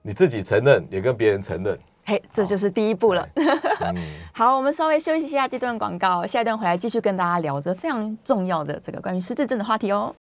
[0.01, 1.79] 你自己承认，也跟别人承认。
[2.05, 3.27] 嘿，这就是第一步了。
[3.35, 3.97] 嗯，
[4.35, 10.15] 好，我们稍微休息一下这段广告，下一段回来继续跟大家聊着非常重要的这个关于失智症的话题哦。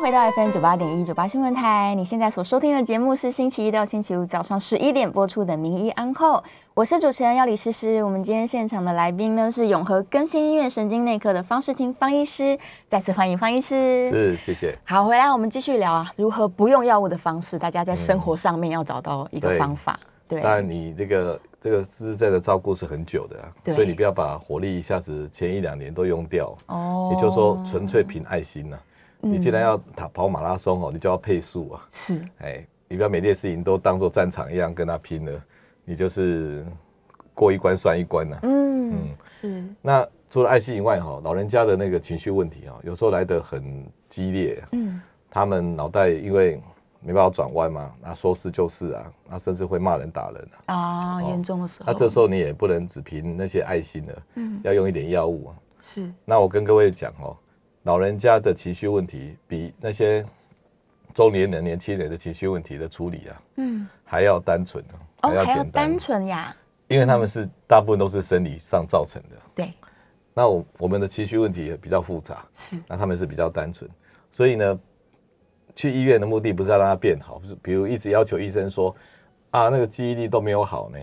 [0.00, 6.36] 回到 FM 九八点一九八新闻台，你现在所收听的节目是星期一到星期五早上十一点播出的《名医安后》，
[6.74, 8.04] 我是主持人要李诗诗。
[8.04, 14.08] 我们今天现场的来宾呢是永和更新医院神经内科的方世清方医师，再次欢迎方医师。
[14.08, 14.72] 是，谢谢。
[14.84, 19.98] 好，回来我们继续聊啊，如何不用药物的方式，大家在生活上面要找到一个方法。
[20.28, 26.54] 对，当然，你这个这个失智症的照顾是很久的啊，所以你不要把火力一下子前一两年都用掉。
[26.66, 27.10] 哦。
[27.12, 28.78] 也就是说，纯粹凭爱心呐、
[29.20, 31.86] 你既然要跑跑马拉松哦，你就要配速啊。
[31.90, 32.22] 是。
[32.40, 35.44] 哎，你不要每件事情都当做战场一样跟他拼了，
[35.84, 36.64] 你就是
[37.32, 39.08] 过一关算一关呐、嗯嗯。
[39.24, 39.64] 是。
[39.80, 45.00] 那除了爱心以外，哈，老人家的那个情绪问题啊，有时候来得很激烈，嗯。
[45.30, 46.60] 他们脑袋因为
[47.00, 50.74] 没办法转弯嘛，那说是就是啊，那甚至会骂人打人啊。
[50.74, 54.60] 啊，严重的时候，那这时候你也不能只凭那些爱心了，嗯。
[54.64, 55.56] 要用一点药物啊。
[55.80, 56.12] 是。
[56.24, 57.36] 那我跟各位讲哦，
[57.84, 60.26] 老人家的情绪问题比那些
[61.14, 63.86] 中年人、年轻人的情绪问题的处理啊，嗯。
[64.04, 65.90] 还要单纯啊，哦，还要还要简单。
[65.90, 66.56] 单，纯呀，
[66.88, 69.36] 因为他们是大部分都是生理上造成的。
[69.54, 69.72] 对，
[70.34, 72.76] 那我我们的情绪问题也比较复杂，是。
[72.88, 73.88] 那他们是比较单纯，
[74.30, 74.80] 所以呢，
[75.78, 78.92] 去医院的目的不是要让他变好，不是比如一直要求医生说
[79.52, 80.98] 啊那个记忆力都没有好呢，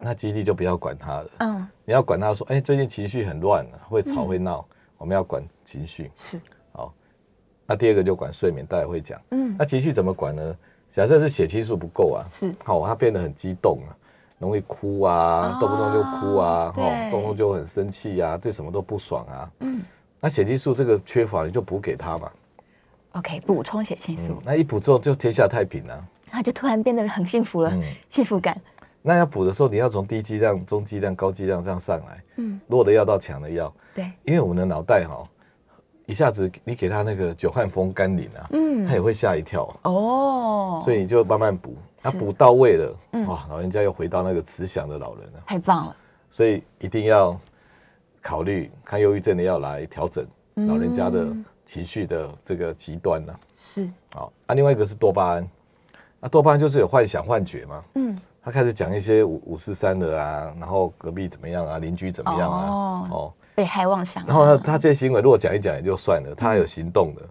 [0.00, 4.66] 那记忆力就不要管他了，嗯你要管他说，哎、最近情绪很乱啊，会吵会闹，
[4.98, 6.10] 我们要管情绪。
[6.16, 6.40] 是
[6.72, 6.92] 好，
[7.66, 9.22] 那第二个就管睡眠，待会会讲。
[9.30, 10.56] 嗯那情绪怎么管呢？
[10.88, 13.94] 假设是血清素不够啊，是好，他变得很激动啊，
[14.40, 19.52] 容易哭啊，动不动就哭啊，对哦，动不动就很生气啊，对什么都不爽啊。
[19.60, 19.80] 嗯
[20.18, 22.28] 那血清素这个缺乏，你就补给他嘛。
[23.16, 24.32] ，OK，补充血清素。
[24.32, 28.60] 嗯，，那一补之后就天下太平了、他就突然变得很幸福了，嗯，幸福感，
[29.02, 35.22] 那要补的时候，你要从低剂量、中剂量、高剂量这样上来，嗯，弱的药到强的药，对，因为我们的脑袋哈、
[36.06, 38.86] 一下子你给他那个久旱风甘霖啊，嗯。
[38.86, 39.64] 他也会吓一跳。
[39.82, 43.26] 啊、哦，所以你就慢慢补，那是补到位了，嗯。
[43.26, 45.42] 哇，老人家又回到那个慈祥的老人了。
[45.44, 45.96] 太棒了，
[46.30, 47.36] 所以一定要
[48.22, 50.24] 考虑看忧郁症的药来调整
[50.64, 51.44] 老人家的嗯。
[51.66, 55.48] 情绪的这个极端呢、是，好，啊，另外一个是多巴胺，
[56.20, 58.16] 那多巴胺就是有幻想、幻觉嘛，嗯。
[58.40, 63.08] 他开始讲一些五五四三的啊，然后隔壁怎么样啊，邻居怎么样啊，哦。
[63.10, 64.22] 哦，被害妄想。
[64.22, 67.22] 啊，然后呢，他这些行为如果讲一讲也就算了，他还有行动的，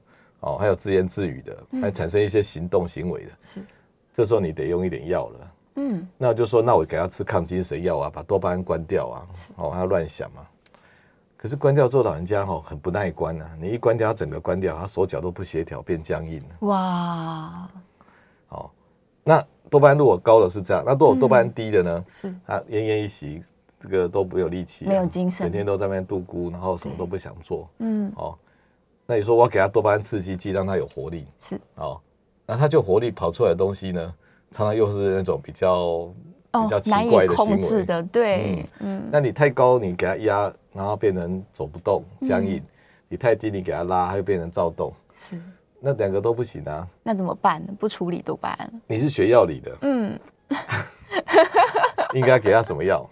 [0.42, 3.62] 哦，还有自言自语的，还产生一些行动行为的，是，
[4.12, 5.52] 这时候你得用一点药了。
[5.76, 6.06] 嗯。
[6.18, 10.46] 那我就说，那我给他吃抗精神药啊，把多巴胺关掉啊，哦，他乱想嘛。
[11.46, 16.56] 可是关掉之后，老人家哦很不耐关啊，你一关掉，他整个关掉，他手脚都不协调，变僵硬了。
[16.62, 17.70] 哇，
[18.50, 18.68] 哦，
[19.24, 22.06] 那多巴胺如果高的是这样，那如果多巴胺低的呢？
[22.08, 22.34] 是。
[22.48, 23.44] 他奄奄一息，
[23.80, 25.46] 这个都没有力气啊、没有精神。
[25.46, 27.70] 整天都在那边度孤，然后什么都不想做。
[27.78, 28.12] 嗯。
[28.16, 28.36] 哦，
[29.06, 31.62] 那你说我要给他多巴胺刺激剂，让他有活力，是。
[31.76, 32.02] 哦，
[32.48, 34.14] 那他就活力跑出来的东西呢，
[34.50, 36.10] 常常又是那种比较
[36.52, 37.52] 比较奇怪的行为。
[37.52, 42.62] 控制的，对，嗯，那你太高，你给他压，然后变成走不动、僵硬；
[43.08, 44.94] 你太低，你给他拉，它又变成躁动。
[45.16, 45.42] 是。
[45.80, 46.88] 那两个都不行啊。
[47.04, 47.74] 那怎么办呢？
[47.80, 48.82] 不处理多巴胺？
[48.88, 50.20] 你是学药理的，嗯，
[52.14, 53.08] 应该给他什么药？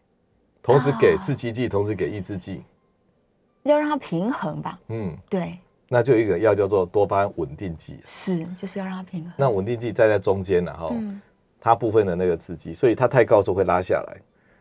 [0.62, 2.62] 同时给啊刺激剂，同时给抑制剂。
[3.64, 4.78] 要让它平衡吧？
[4.88, 7.98] 嗯，对，那就一个药叫做多巴胺稳定剂。
[8.04, 9.32] 是，就是要让它平衡。
[9.36, 11.20] 那稳定剂站在中间然后嗯，
[11.60, 14.16] 它部分的那个刺激，所以它太高的时候会拉下来，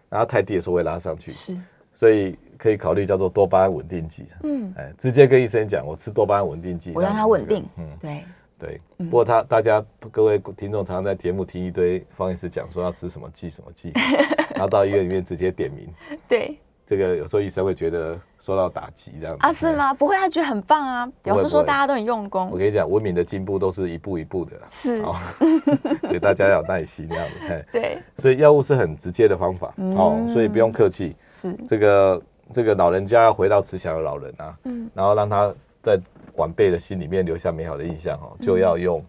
[0.09, 1.57] 然后太低的时候会拉上去，是，
[1.93, 4.25] 所以可以考虑叫做多巴胺稳定剂。
[4.43, 7.65] 嗯，哎，直接跟医生讲，我吃多巴胺稳定剂，我让它稳定。
[7.77, 8.23] 嗯，对，
[8.59, 8.81] 对。
[8.97, 13.91] 嗯不过他大家各位听众常常在节目听一堆方医师讲说要吃什么剂什么剂，
[14.55, 15.87] 然后到医院里面直接点名，
[16.27, 19.73] 对这个有时候医生会觉得受到打击这样子啊，是？
[19.75, 19.93] 吗？
[19.93, 22.57] 不会，他觉得很棒啊，表示说大家都很用功我。
[22.57, 25.15] 跟你讲，文明的进步都是一步一步的，是，好，
[26.07, 27.65] 所以大家要有耐心这样子。
[27.71, 31.15] 对，所以药物是很直接的方法哦，嗯所以不用客气。
[31.29, 35.99] 是，这个这个老人家要回到慈祥的老人啊，嗯然后让他在
[36.35, 39.03] 晚辈的心里面留下美好的印象哦，就要用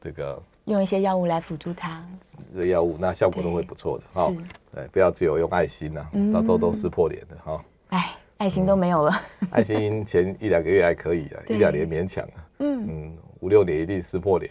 [0.00, 2.04] 这个用一些药物来辅助他。
[2.52, 4.36] 这个药物，那效果都会不错的哈是。，
[4.74, 7.64] 对，不要只有用爱心呐、嗯到时候都撕破脸的哈。
[7.88, 9.20] 哎，爱心都没有了。
[9.50, 14.50] 爱心前一两个月还可以啊，一两年勉强啊，嗯，嗯，五六年一定撕破脸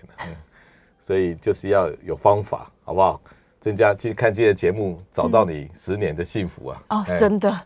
[1.00, 3.20] 所以就是要有方法，好不好？
[3.60, 6.84] 增加去看今天的节目，找到你十年的幸福啊！
[6.90, 7.62] 哦，哎真的，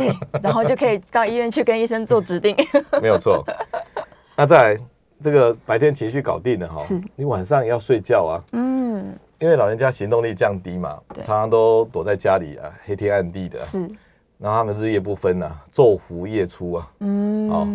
[0.00, 2.56] 对，然后就可以到医院去跟医生做指定。
[3.02, 3.44] 没有错。
[4.36, 4.80] 那再来，
[5.22, 13.90] 这个白天情绪搞定了哈是，你晚上也要睡觉啊，嗯，因为老人家行动力降低嘛，常常都躲在家里啊，黑天暗地的啊，是，
[14.38, 17.66] 然后他们日夜不分啊，昼伏夜出啊，嗯，哦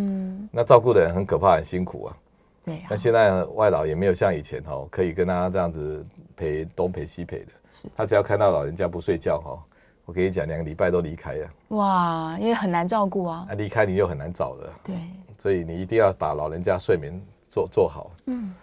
[0.52, 2.18] 那照顾的人很可怕，很辛苦啊。
[2.64, 2.88] 对啊。
[2.92, 6.06] 那，现在外老也没有像以前哦，可以跟他这样子
[6.36, 9.60] 陪东陪西陪的是，他只要看到老人家不睡觉哈，
[10.06, 13.48] 我跟你讲，两个礼拜都离开了，哇，因为很难照顾啊。
[13.50, 14.96] 啊离开你又很难找的，对，
[15.38, 18.12] 所以你一定要把老人家睡眠做做好。
[18.26, 18.54] 嗯，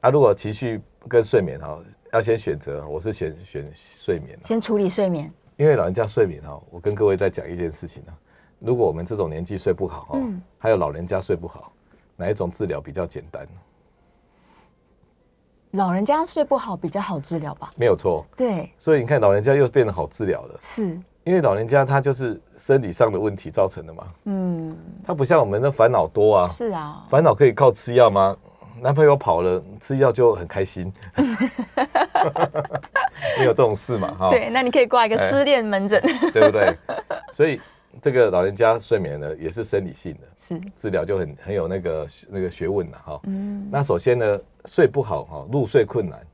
[0.00, 5.32] 啊，如果情绪跟睡眠哈，要先选择，我是选选睡眠啊先处理睡眠。
[5.56, 8.14] 因为老人家睡眠哈，我跟各位再讲一件事情啊，
[8.58, 11.72] 如果我们这种年纪睡不好哈，嗯还有老人家睡不好，
[12.16, 13.48] 哪一种治疗比较简单？
[15.74, 17.70] 老人家睡不好比较好治疗吧？
[17.76, 28.36] 没有错，对，所以你看老人家又变得好治疗了，是，因为老人家他就是生理上的问题造成的嘛，嗯，他不像我们的烦恼多啊，是啊，烦恼可以靠吃药吗？
[28.80, 30.92] 男朋友跑了，吃药就很开心，
[33.38, 35.28] 没有这种事嘛，哈，对，那你可以挂一个哎。
[35.28, 36.00] 失恋门诊。
[36.32, 36.76] 对不对？
[37.32, 37.60] 所以
[38.00, 43.20] 这个老人家睡眠呢，也是生理性的，是，治疗就很很有那个那个学问了哈。
[43.24, 46.26] 嗯，那首先呢，睡不好哈，入睡困难，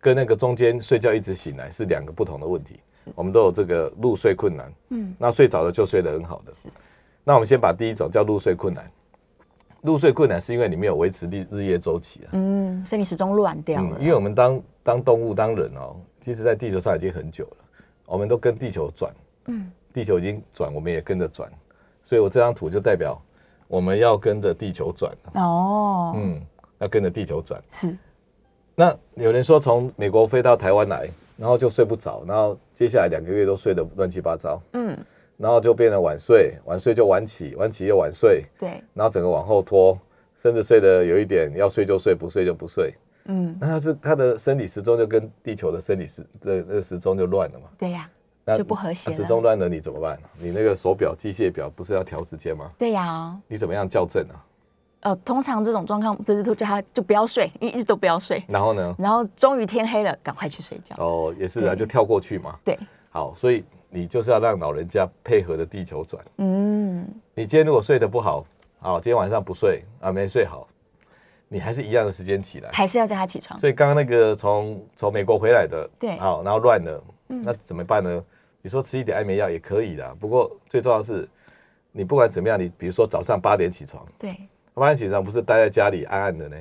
[0.00, 2.80] 跟那个中间睡觉一直醒来是两个不同的问题。
[3.14, 6.52] 我们都有这个入睡困难，嗯，那睡着了就睡得很好的。
[7.24, 8.90] 那我们先把第一种叫入睡困难。
[9.80, 12.28] 入睡困难是因为你没有维持日日夜周期啊。
[12.32, 13.98] 嗯，生理时钟乱掉了。
[13.98, 17.56] 因为我们当当动物当人哦，其实在地球上已经很久了，
[18.06, 19.12] 我们都跟地球转，
[19.46, 21.50] 嗯，地球已经转，我们也跟着转，
[22.00, 23.20] 所以我这张图就代表
[23.66, 26.40] 我们要跟着地球转，哦，嗯，
[26.82, 27.62] 要跟着地球转。
[27.70, 27.96] 是，
[28.74, 34.98] 那有人说从美国飞到台湾来，然后就睡不着，然后接下来两个月都睡得乱七八糟，嗯，
[35.36, 39.96] 然后就变得晚睡，晚睡就晚起，晚起又晚睡，对，然后整个往后拖，
[40.34, 42.92] 甚至睡得有一点要睡就睡，不睡就不睡。
[43.26, 47.66] 嗯，那他是他的生理时钟就跟地球的生理时的那个时钟就乱了嘛？
[47.78, 48.10] 对呀，
[48.44, 50.18] 那就不和谐那时了钟乱了，你怎么办？
[50.36, 52.68] 你那个手表、机械表不是要调时间吗？
[52.76, 53.38] 对呀。
[53.46, 54.34] 你怎么样校正啊？
[55.02, 58.94] 呃，通常这种状况不是都叫他就不要睡，一一直都不要睡，然后呢？
[58.98, 60.94] 然后终于天黑了，赶快去睡觉。
[60.98, 62.56] 哦，也是啊，对就跳过去嘛。
[62.64, 62.78] 对，
[63.10, 66.24] 好，所以你就是要让老人家配合着地球转。
[66.38, 68.44] 嗯，你今天如果睡得不好，
[68.80, 70.68] 好，今天晚上不睡啊，没睡好，
[71.48, 72.70] 你还是一样的时间起来。
[72.72, 73.58] 还是要叫他起床。
[73.58, 78.24] 所以刚刚那个从从美国回来的，对好，然后乱了，嗯那怎么办呢？
[78.64, 81.28] 你说吃一点安眠药也可以的，不过最重要的是，
[81.90, 84.36] 你不管怎么样，你比如说早上八点起床，对，
[84.74, 86.56] 八点起床不是待在家里暗暗的呢，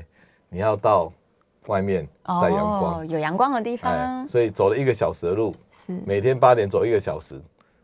[0.50, 1.12] 你要到
[1.68, 2.08] 外面
[2.42, 7.40] 晒阳光，哦，有阳光的地哎方，所以走了一个小时的路，是，每天八点走一个小时，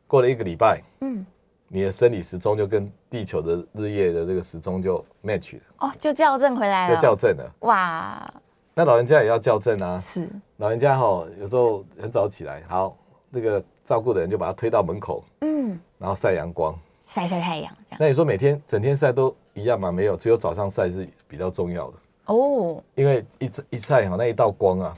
[0.08, 1.26] 过了一个礼拜，嗯，
[1.68, 7.00] 你的生理时钟就跟地球的日夜的这个时钟就 match 了，哦，就校正回来就了。
[7.00, 7.52] 校正了。
[7.60, 8.34] 哇，
[8.74, 12.98] 那老人家也要校正啊，是，老人家哈有时候很早起来，好，
[13.32, 17.98] 这个照顾的人就把他推到门口，嗯，然后晒阳光，晒晒太阳这样。
[18.00, 19.92] 那你说每天整天晒都一样吗？
[19.92, 24.94] 没有，只有早上晒是比较重要的，哦，因为一一晒哈，那一道光啊，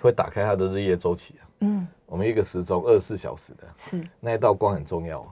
[0.00, 1.42] 会打开它的日夜周期啊。
[1.60, 5.28] 嗯，我们一个时钟二十四小时的是，那一道光很重要啊。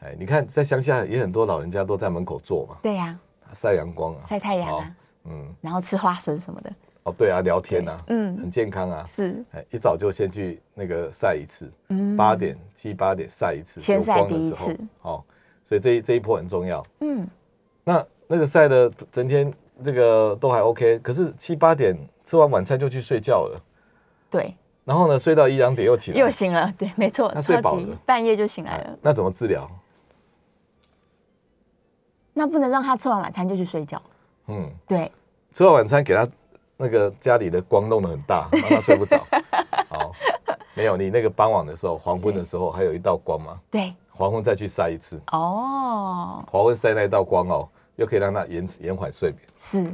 [0.00, 3.18] 哎，你看在乡下也很多老人家都在门口坐嘛，对呀，
[3.52, 6.72] 晒阳光啊，晒太阳啊，嗯，然后吃花生什么的，
[7.04, 8.36] 哦对啊，聊天啊，嗯。
[8.38, 9.04] 很健康啊。
[9.06, 12.16] 是，哎，一早就先去那个晒一次，嗯。
[12.16, 14.66] 八点七八点晒一次，有先晒光的时候。
[14.66, 15.24] 第一次，哦，
[15.62, 16.82] 所以这一这一波很重要。
[17.00, 17.26] 嗯，
[17.84, 19.52] 那那个晒的整天
[19.84, 23.60] 这个都还 OK，可是七八点吃完晚餐就去睡觉了，
[24.30, 27.96] 对，然后呢睡到一两点又起来，又醒了，对，没错，他睡饱了。
[28.06, 29.70] 半夜就醒来了，那怎么治疗？
[32.32, 34.00] 那不能让他吃完晚餐就去睡觉，
[34.48, 35.12] 嗯，对，
[35.52, 36.26] 吃完晚餐给他
[36.76, 39.22] 那个家里的光弄得很大，让他睡不着。
[39.88, 40.10] 好，
[40.74, 49.40] 没有你那个傍晚的时候，黄昏的时候还有一道光嘛，对，黄昏再去晒一次，哦，黄昏晒那一道光哦，又可以让它延延缓睡眠。
[49.56, 49.86] 是，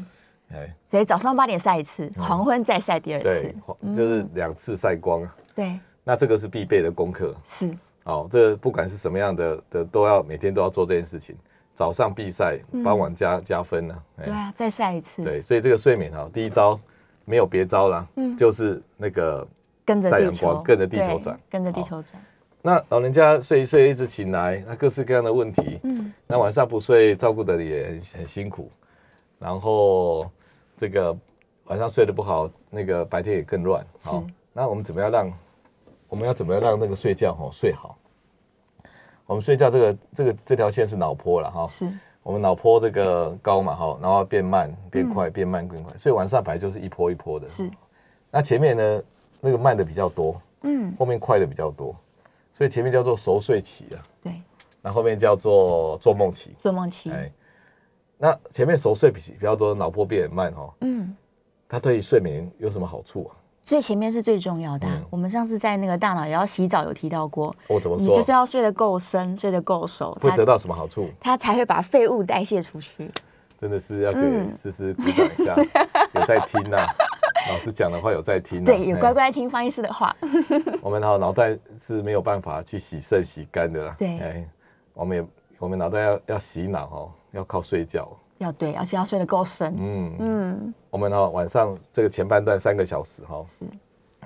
[0.53, 5.37] 哎，所以早上八点晒一次，黄昏再晒第二次，，黄就是两次晒光啊。
[5.55, 7.35] 对，那这个是必备的功课。
[7.45, 11.37] 是，哦，这不管是什么样的的，都要每天都要做这件事情。
[11.73, 14.25] 早上必晒，傍晚加加分呢、哎。
[14.25, 16.79] 对啊，再晒一次，对，所以这个睡眠哈，第一招
[17.25, 19.47] 没有别招啦，就是那个
[19.85, 22.23] 跟着地球，光跟着地球对转跟着地球转，
[22.62, 28.70] 那老人家睡一睡一直醒来，那各式各样的问题，嗯，那晚上不睡，照顾的也很很辛苦，
[29.38, 30.31] 然后
[30.77, 31.16] 这个
[31.64, 33.85] 晚上睡得不好，那个白天也更乱。
[34.03, 35.33] 好，那我们怎么样让
[36.09, 37.96] 我们要怎么样让那个睡觉哈睡好？
[39.25, 41.90] 我们睡觉这个这个这条线是脑波了哈，是，
[42.23, 47.49] 我们脑波这个高嘛哈，然后变慢变快，变慢变快，所以晚上本来就是一波一波的。
[47.49, 47.70] 是，
[48.31, 49.03] 那前面呢
[49.40, 51.94] 那个慢的比较多，嗯，后面快的比较多，
[52.61, 54.38] 所以前面叫做熟睡期啊，对，
[54.83, 56.55] 那后面叫做做梦期。
[56.59, 57.33] 做梦期，哎，
[58.18, 61.16] 那前面熟睡比比较多，脑波变很慢哦，嗯，
[61.66, 63.37] 它对于睡眠有什么好处啊？
[63.62, 68.07] 最前面是最重要的啊、嗯我们上次在那个大脑也要洗澡有提到过，我怎么说？
[68.07, 71.09] 你就是要睡得够深，睡得够熟，它会得到什么好处？
[71.18, 73.11] 它才会把废物代谢出去。
[73.57, 75.57] 真的是要给嗯思思鼓掌一下，
[76.14, 76.87] 有在听呐、
[77.48, 80.14] 老师讲的话有在听、啊，对，有哎乖乖听方医师的话。
[80.83, 83.94] 我们好脑袋是没有办法去洗肾洗肝的啦。
[83.98, 84.18] 对。
[84.18, 84.48] 哎，
[84.92, 85.26] 我们也
[85.59, 88.09] 我们脑袋要要洗脑哦，要靠睡觉。
[88.38, 89.74] 要对，而且要睡得够深。
[89.79, 93.64] 嗯，嗯，我们哈晚上这个前半段三个小时哈，是。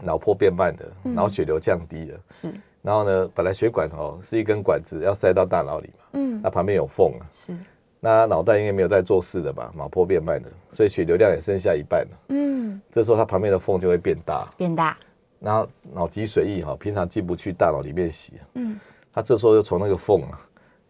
[0.02, 1.14] 脑波变慢的，嗯。
[1.14, 6.40] 然后血流降低了，是，然后呢，本来血管哦是一根管子要塞到大脑里嘛，嗯。
[6.42, 7.56] 那旁边有缝啊，是，
[8.04, 12.10] 那脑袋因为没有在做事的嘛，脑波变慢了，所以血流量也剩下一半了。
[12.28, 14.94] 嗯，这时候它旁边的缝就会变大，变大。
[15.40, 18.78] 然后脑脊髓液哈，平常进不去大脑里面洗，嗯。
[19.10, 20.38] 它这时候就从那个缝啊，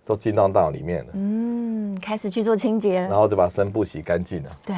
[0.05, 2.99] 都进到大脑里面了，嗯，开始去做清洁。
[3.03, 4.59] 然后就把深部洗干净了。
[4.67, 4.75] 对，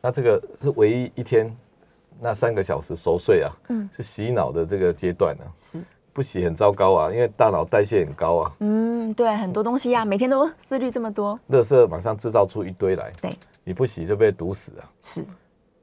[0.00, 1.52] 那这个是唯一一天
[2.20, 3.88] 那三个小时熟睡啊，嗯。
[3.90, 5.78] 是洗脑的这个阶段呢、啊，是，
[6.12, 11.38] 不洗很糟糕啊，因为大脑代谢很高啊，嗯，对，很多东西呀、每天都思虑这么多。
[11.50, 14.84] 垃圾马上制造出一堆来，对，你不洗就被毒死啊。
[15.00, 15.24] 是，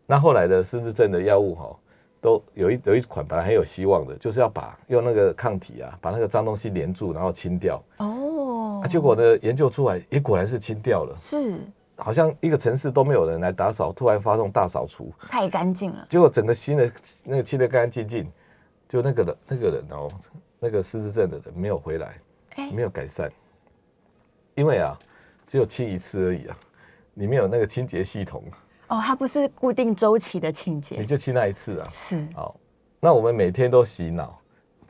[0.06, 1.76] 那后来的失智症的药物哈、
[2.22, 7.82] 都有一有一款本来很有希望的，就是要把用那个抗体啊，把那个脏东西连住，然后清掉。
[7.98, 11.60] 哦啊，结果呢，研究出来也果然是清掉了，是
[11.98, 16.06] 好像一个城市都没有人来打扫，突然发动大扫除，太干净了。
[16.08, 16.92] 结果整个新的
[17.26, 18.32] 那个清的干干净净，
[18.90, 20.10] 就那个人那个人哦，
[20.60, 22.20] 那个失智症的人没有回来，
[22.56, 23.32] 哎没有改善，
[24.56, 24.98] 因为啊，
[25.46, 26.58] 只有清一次而已啊，
[27.14, 28.44] 你没有那个清洁系统，
[28.88, 31.88] 哦，它不是固定周期的清洁你，就清那一次啊。
[31.92, 32.60] 是好，
[33.00, 34.42] 那我们每天都洗脑，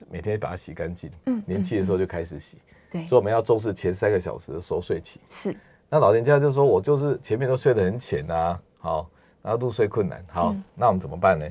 [0.10, 1.12] 每天把它洗干净。
[1.26, 2.60] 嗯年轻的时候就开始洗，
[2.90, 5.20] 对，所以我们要重视前三个小时的熟睡期。
[5.28, 5.54] 是
[5.90, 9.10] 那老人家就说我就是前面都睡得很浅啊，好，
[9.42, 10.24] 然后入睡困难。
[10.30, 11.46] 好，嗯那我们怎么办呢？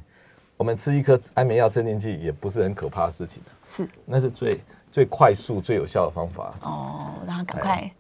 [0.59, 3.89] 我们吃一颗安眠药镇定剂也不是很可怕的事情的，是。
[4.05, 4.61] 那是最
[4.91, 6.55] 最快速、最有效的方法。
[6.63, 7.95] 哦，让他赶快哎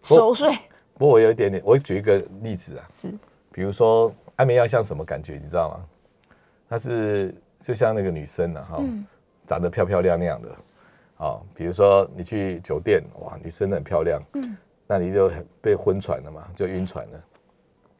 [0.00, 0.56] 熟睡。
[0.94, 3.12] 不过我有一点点，我举一个例子啊，是。
[3.50, 5.84] 比如说安眠药像什么感觉，你知道吗？
[6.68, 9.04] 它是就像那个女生啊，哈、嗯。
[9.44, 10.48] 长得漂漂亮亮的，
[11.18, 14.56] 哦，比如说你去酒店，哇，女生很漂亮，嗯。
[14.86, 17.20] 那你就很被昏船了嘛，就晕船了，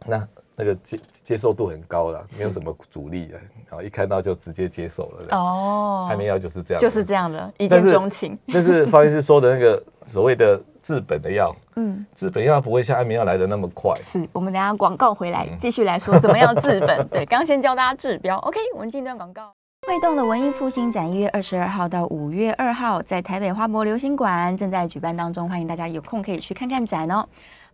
[0.06, 3.36] 那那个接接受度很高了，没有什么阻力啊，
[3.68, 5.26] 然后一看到就直接接受了。
[5.30, 8.38] 哦，哦，安眠药就是这样，就是这样的，一见钟情。
[8.52, 13.94] 但是方医师说的那个所谓的治本的药，嗯，治本药不会像安眠药来的那么快。
[14.00, 17.06] 是我们等下广告回嗯来继续来说怎么样治本。
[17.08, 18.38] 对，刚刚先教大家治标。
[18.38, 19.52] OK，我们进一段广告。
[19.86, 27.24] 会动的文艺复兴展一月二十二号到五月二号，在台北花博流行馆正在举办当中，欢迎大家有空可以去看看展哦。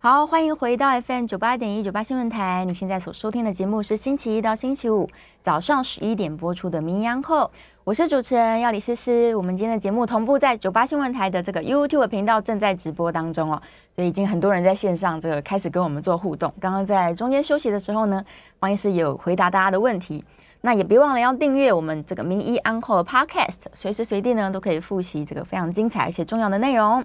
[0.05, 2.65] 好，欢迎回到 FM 九八点一九八新闻台。
[2.65, 5.09] 你现在所收听的节目是星期一到星期五
[5.41, 7.45] 早上十一点播出的《名扬后》，
[7.85, 9.33] 我是主持人要李诗诗。
[9.33, 13.61] 我们今天的节目同步在九八新闻台的这个 YouTube 频道正在直播当中哦，
[13.93, 16.53] 所以已经很多人在线上这个开始跟我们做互动。
[16.59, 18.21] 刚刚在中间休息的时候呢，
[18.59, 20.21] 王医师有回答大家的问题。
[20.59, 27.01] 那也别忘了要订阅我们这个名医安后的 Podcast，随时随地呢都可以复习这个非常精彩而且重要的内容。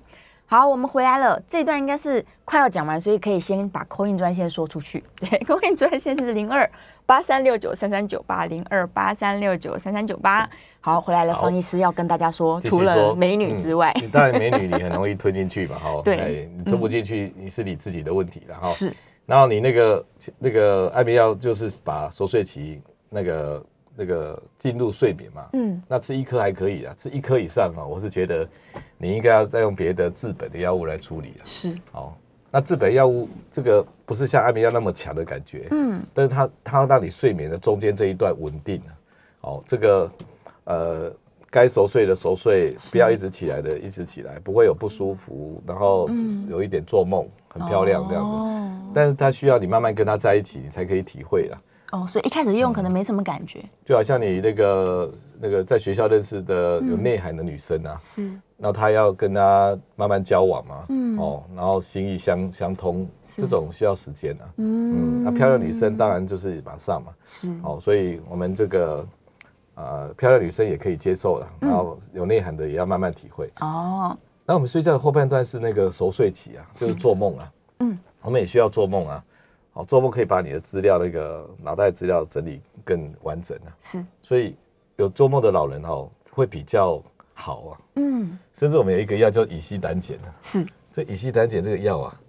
[0.51, 5.05] 好，我们回来了，这段应该是快要讲完，所以可以先把扣印专线说出去。
[5.21, 6.69] 对，扣印专线是零二
[7.05, 10.49] 八三六九三三九八零二八三六九三三九八。
[10.81, 18.63] 好，回来了，方医师要跟大家说，除了美女之外，你当然美女你很容易吞进去嘛， 哈，对，你吞不进去，你是你自己的问题了，哈。
[18.69, 18.91] 是，
[19.27, 20.07] 然后你那个
[20.39, 22.81] 那个安眠药就是把熟睡期
[23.11, 23.63] 那个。
[24.01, 28.49] 那个进入睡眠嘛，嗯，那吃一颗还可以啊，吃一颗以上啊，我是觉得
[28.97, 31.43] 你应该要再用别的治本的药物来处理啊。
[31.43, 32.13] 是，哦，
[32.49, 38.95] 那治本药物这个不是像安眠药那么强的感觉，嗯，但是它它让你睡眠的中间这一段稳定啊，
[39.41, 40.11] 哦，这个
[40.63, 41.13] 呃
[41.51, 46.09] 该熟睡的熟睡，不要一直起来的一直起来，不会有不舒服，然后
[46.49, 51.61] 有一点做梦很漂亮这样子，但是它需要你慢慢跟他在一起，你才可以体会了。
[51.91, 69.07] 哦，所以一开始用可能没什么感觉，就好像你那个那个在学校认识的有内涵的女生啊，是，那她要跟她慢慢交往嘛，嗯，哦，然后心意相相通，这种需要时间啊，嗯，那漂亮女生当然就是马上嘛，是，哦，所以我们这个
[69.75, 74.15] 呃漂亮女生也可以接受了，然后有内涵的也要慢慢体会，哦，
[74.45, 79.25] 那我们睡觉的后半段是那个熟睡期啊，就是做梦啊，嗯，我们也需要做梦啊。
[79.79, 83.71] 哦，做梦可以把你的资料那个脑袋资料整理更完整啊。
[83.79, 84.57] 是，所以
[84.97, 87.01] 有做梦的老人哦，会比较
[87.33, 87.79] 好啊。
[87.95, 90.35] 嗯，甚至我们有一个药叫乙烯胆碱啊。
[90.43, 92.21] 是，这乙烯胆碱这个药啊，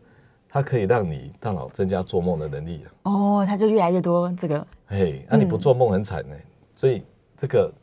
[0.47, 3.11] 它可以让你大脑增加做梦的能力啊。
[3.11, 4.67] 哦，它就越来越多这个。
[4.85, 6.35] 嘿，那你不做梦很惨呢。
[6.75, 7.03] 所以
[7.35, 7.73] 这个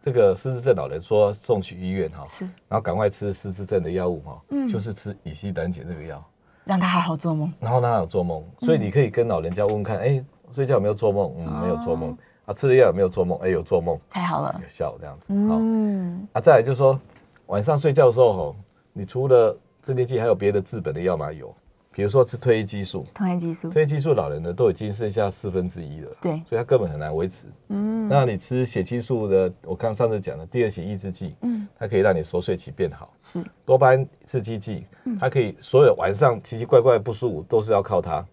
[0.00, 6.24] 这个失智症老人说送去医院哈，是，然后赶快吃失智症的药物哈，嗯，就是吃乙烯胆碱这个药。
[6.64, 11.34] 让他好好做梦，然后让他有做梦，所以你可以跟老人家问问看，哎，睡觉有没有做梦？
[11.38, 12.16] 嗯，没有做梦。
[12.44, 13.38] 啊，吃了药有没有做梦？
[13.40, 13.98] 哎，有做梦。
[14.10, 15.32] 太好了，笑这样子。
[15.32, 16.98] 嗯，啊，再来就是说，
[17.46, 18.56] 晚上睡觉的时候，吼，
[18.92, 21.32] 你除了镇定剂，还有别的治本的药吗？
[21.32, 21.54] 有。
[21.92, 27.46] 比如说吃褪黑激素，褪黑激素，褪黑激素老人呢都已经剩下四分之一了，对，所以他根本很难维持。
[27.68, 33.12] 嗯，那你吃血激素的，我刚上次讲的第二型抑制剂，嗯，它可以让你熟睡期变好。
[33.18, 34.86] 是多巴胺刺激剂，
[35.20, 38.24] 它可以所有晚上奇奇怪怪不舒服都是要靠它，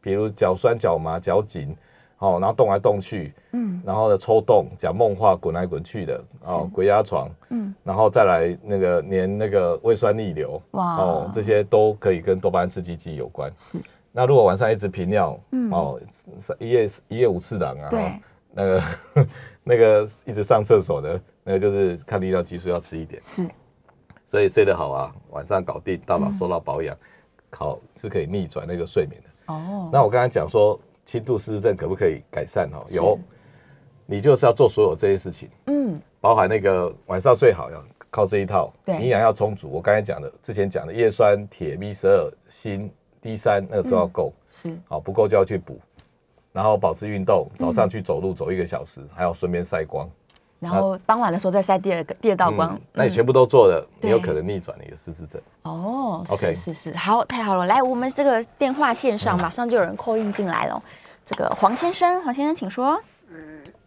[0.00, 1.74] 比如脚酸、脚麻、脚紧。
[2.18, 13.52] 哦，然后动来动去，嗯，然后呢抽动、讲梦话、滚来滚去的，哦，鬼压床，嗯，然后再来那个连那个胃酸逆流，哇，哦，这些都可以跟多巴胺刺激剂有关。
[13.54, 13.78] 是，
[14.12, 16.00] 那如果晚上一直频尿，嗯，哦，
[16.58, 18.82] 一夜一夜五次郎啊，对，那个
[19.62, 23.20] 那个一直上厕所的，那个就是抗利尿激素要吃一点。
[23.20, 23.46] 是，
[24.24, 26.96] 所以睡得好啊，晚上搞定，大脑受到保养，
[27.50, 29.52] 好是可以逆转那个睡眠的。
[29.52, 30.80] 哦，那我刚才讲说。
[31.06, 32.68] 轻度失智症可不可以改善？
[32.70, 33.18] 哈，有，
[34.04, 39.70] 你就是要做所有这些事情，嗯，包含那个晚上睡好要靠这一套，对，营养要充足。
[39.70, 42.90] 我刚才讲的，之前讲的叶酸、铁、B 十二、锌、
[43.22, 45.80] D 三，那个都要够，是，好不够就要去补，
[46.52, 50.10] 然后保持运动，早上去走路走一个小时，还要顺便晒光。
[50.58, 55.40] 然后傍晚的时候再晒第二个第二道光，那你全部都做了，你有可能逆转你的失智症。
[55.62, 60.82] 哦，OK，是是是，好，太好了，来，我们这个电话线上马上就有人扣印进来了。
[61.22, 62.98] 这个黄先生，黄先生，请说。
[63.30, 63.36] 呃，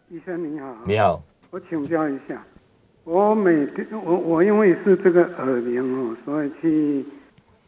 [0.10, 0.68] 医生你好。
[0.86, 1.22] 你好。
[1.50, 2.44] 我请教一下，
[3.04, 7.04] 我每天我我因为是这个耳鸣哦，所以去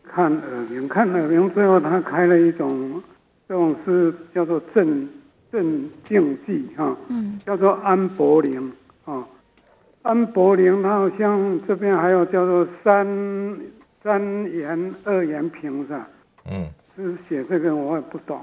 [0.04, 3.02] 看耳鸣，看耳鸣最后他开了一种，
[3.50, 5.10] 这种是叫做镇
[5.52, 8.72] 镇静剂哈，嗯，叫做安博林。
[9.06, 9.26] 哦，
[10.04, 13.58] 安柏林，它好像这边还有叫做三
[14.04, 14.22] 三
[14.52, 16.08] 盐二盐平是吧？
[16.50, 18.40] 嗯，是写这个我也不懂。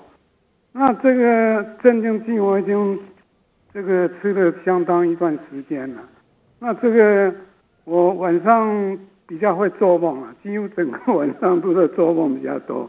[0.73, 2.99] 那这个镇静剂我已经
[3.73, 6.03] 这个吃了相当一段时间了。
[6.59, 7.35] 那这个
[7.85, 12.89] 我晚上比较会做梦啊，几乎整个晚上都在做梦比较多。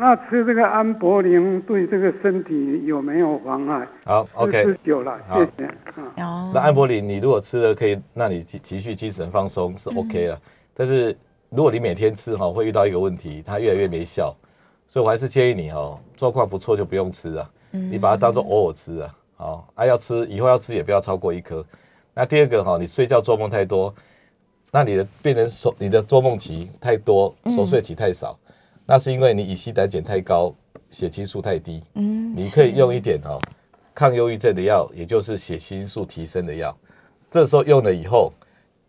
[0.00, 3.84] 那吃这个安柏林对这个身体有没有妨碍？
[4.04, 5.68] 好，OK，吃久了，谢谢。
[6.14, 10.40] 那安柏林你如果吃了可以让你情情绪精神放松是 OK 了，
[10.72, 11.18] 但是
[11.50, 14.32] 如果你每天吃哈，会遇到一个问题，它越来越没效，
[14.86, 21.66] 所以我还是建议你哈，状况不错就不用吃啊，你把它当做偶尔吃啊，好，啊要吃以后要吃也不要超过一颗。
[22.14, 23.92] 那第二个哈，你睡觉做梦太多，
[24.70, 28.38] 那你的变成熟，你的做梦期太多，熟睡期太少，
[28.90, 30.54] 那是因为你乙烯胆碱太高，
[30.88, 31.82] 血清素太低。
[31.92, 33.38] 嗯，你可以用一点哦
[33.94, 36.74] 抗忧郁症的药，也就是血清素提升的药。
[37.30, 38.32] 这时候用了以后，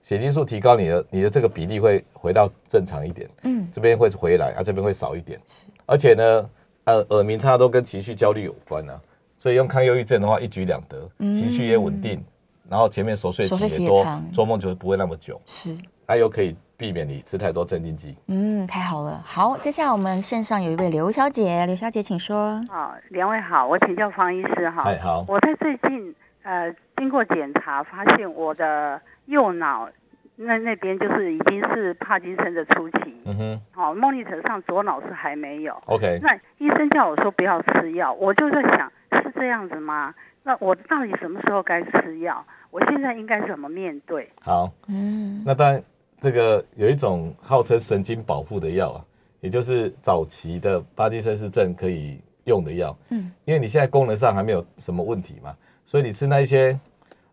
[0.01, 3.29] 血清素提高，你的你的这个比例会回到正常一点。
[3.43, 5.37] 嗯，这边会回来，啊，这边会少一点。
[5.45, 6.49] 是，而且呢，
[6.85, 8.97] 呃，耳鸣它都跟情绪焦虑有关啊，
[9.35, 12.23] 所以用抗忧郁症的话一举两得，情绪也稳定，
[12.69, 15.77] 然后前面熟睡期期也多做梦就不会那么久，是，
[16.09, 18.17] 还有可以避免你吃太多镇定剂。
[18.25, 19.23] 嗯，太好了。
[19.23, 22.59] 好，接下来我们线上有一位刘小姐，刘小姐请说。
[22.67, 24.81] 好，两位好，我请教方医师哈。
[24.87, 29.87] 哎，好，我在最近呃经过检查，发现我的右脑
[30.35, 33.21] 那那边就是已经是帕金森的初期。
[33.25, 35.79] 嗯哼好，monitor 上左脑是还没有。
[35.85, 40.15] ，OK，那医生叫我说不要吃药，我就在想是这样子吗？
[40.41, 42.43] 那我到底什么时候该吃药？
[42.71, 44.27] 我现在应该怎么面对？
[44.41, 44.71] 好。
[44.87, 45.83] 嗯，那当然，
[46.19, 49.05] 这个有一种号称神经保护的药啊，
[49.41, 52.97] 也就是早期的帕金森氏症可以用的药。
[53.09, 55.55] 嗯，因为你现在功能上还没有什么问题嘛，
[55.85, 56.77] 所以你吃那一些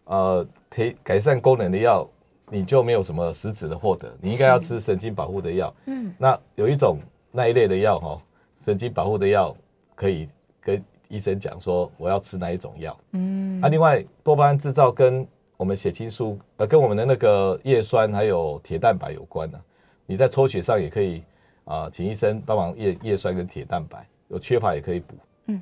[0.05, 2.09] 呃提改善功能的药，
[2.49, 4.17] 你就没有什么实质的获得。
[4.21, 5.75] 你应该要吃神经保护的药。
[5.87, 6.99] 嗯，那有一种
[7.33, 8.23] 那一类的药哈、
[8.61, 9.57] 神经保护的药
[9.95, 10.29] 可以
[10.61, 12.97] 跟医生讲说我要吃哪一种药。
[13.13, 15.27] 嗯，啊，另外多巴胺制造跟
[15.57, 19.59] 我们血清素呃跟我们的那个叶酸还有铁蛋白有关呢、
[20.07, 21.23] 你在抽血上也可以
[21.65, 25.17] 啊、请医生帮忙叶叶酸跟铁蛋白，有缺乏也可以补。
[25.47, 25.61] 嗯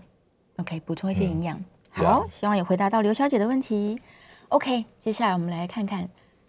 [0.57, 1.57] OK，补充一些营养。
[1.59, 4.01] 嗯好希望也回答到刘小姐的问题。
[4.49, 6.09] OK，接下来我们来看看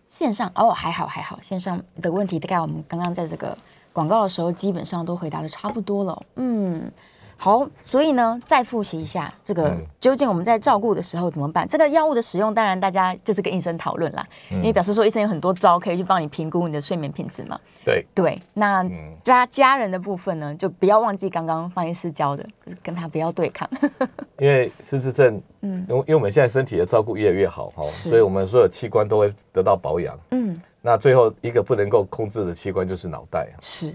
[0.09, 3.55] 线上哦，还好还好，线上的问题大概我们刚刚在这个
[3.93, 6.23] 广告的时候基本上都回答的差不多了。
[6.37, 6.91] 嗯，
[7.37, 11.67] 好，所以呢，再复习一下这个嗯究竟我们在照顾的时候怎么办？
[11.67, 17.59] 这个药物的使用，当然大家就是跟医生讨论啦，因为表示说医生有很多招可以去帮你评估你的睡眠品质嘛。
[17.83, 18.91] 对，对，那嗯
[19.23, 23.69] 家家人的部分呢，就不要忘记刚刚方医师教的，就是跟他不要对抗。
[24.39, 30.17] 因为失智症，嗯因为因为我们现在身体的照顾越来越好哈，所以我们所有器官都会得到保养。
[30.31, 33.47] 嗯，那最后一个不能够控制的器官就是脑袋。
[33.61, 33.93] 是，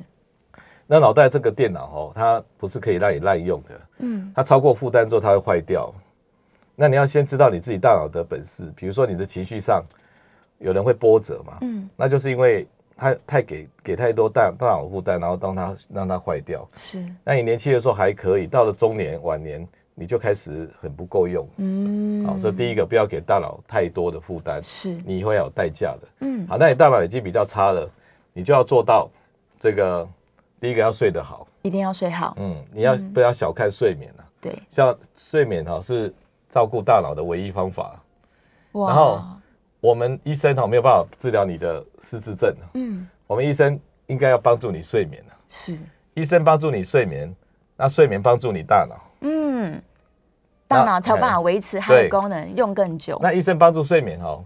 [0.92, 5.94] 那脑袋这个电脑哦，它不是可以让你滥用的，嗯它超过负担之后它会坏掉。
[6.74, 9.84] 那你要先知道你自己大脑的本事，比如说你的情绪上
[10.58, 12.66] 有人会波折嘛，嗯，那就是因为
[12.96, 16.68] 他太给给太多大大脑负担，然后让它让它坏掉。
[16.72, 19.64] 是，那你年轻的时候还可以，到了中年晚年
[19.94, 21.48] 你就开始很不够用。
[21.58, 26.08] 嗯，好，这第一个不要给大脑太多的负担，是，你会有代价的。
[26.22, 27.88] 嗯，好，那你大脑已经比较差了，
[28.32, 29.08] 你就要做到
[29.60, 30.08] 这个
[30.60, 32.36] 第一个要睡得好，一定要睡好。
[32.38, 34.22] 嗯，你要不要小看睡眠啊？
[34.40, 36.12] 对，像睡眠哈、是
[36.48, 37.98] 照顾大脑的唯一方法。
[38.72, 39.22] 哇然后
[39.80, 45.32] 我们医生哈、没有办法治疗你的失智症，嗯，我们医生应该要帮助你睡眠啊。
[45.48, 45.78] 是，
[46.14, 47.34] 医生帮助你睡眠，
[47.76, 48.96] 那睡眠帮助你大脑。
[49.22, 49.82] 嗯，
[50.68, 53.18] 大脑才有办法维持它的功能，用更久。
[53.22, 54.38] 那医生帮助睡眠哈、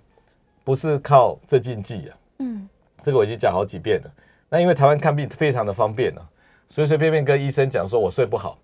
[0.63, 2.69] 不是靠镇静剂啊，嗯，
[3.03, 4.11] 这个我已经讲好几遍了。
[4.49, 6.23] 那因为台湾看病非常的方便啊，
[6.69, 8.59] 随随便便跟医生讲说我睡不好，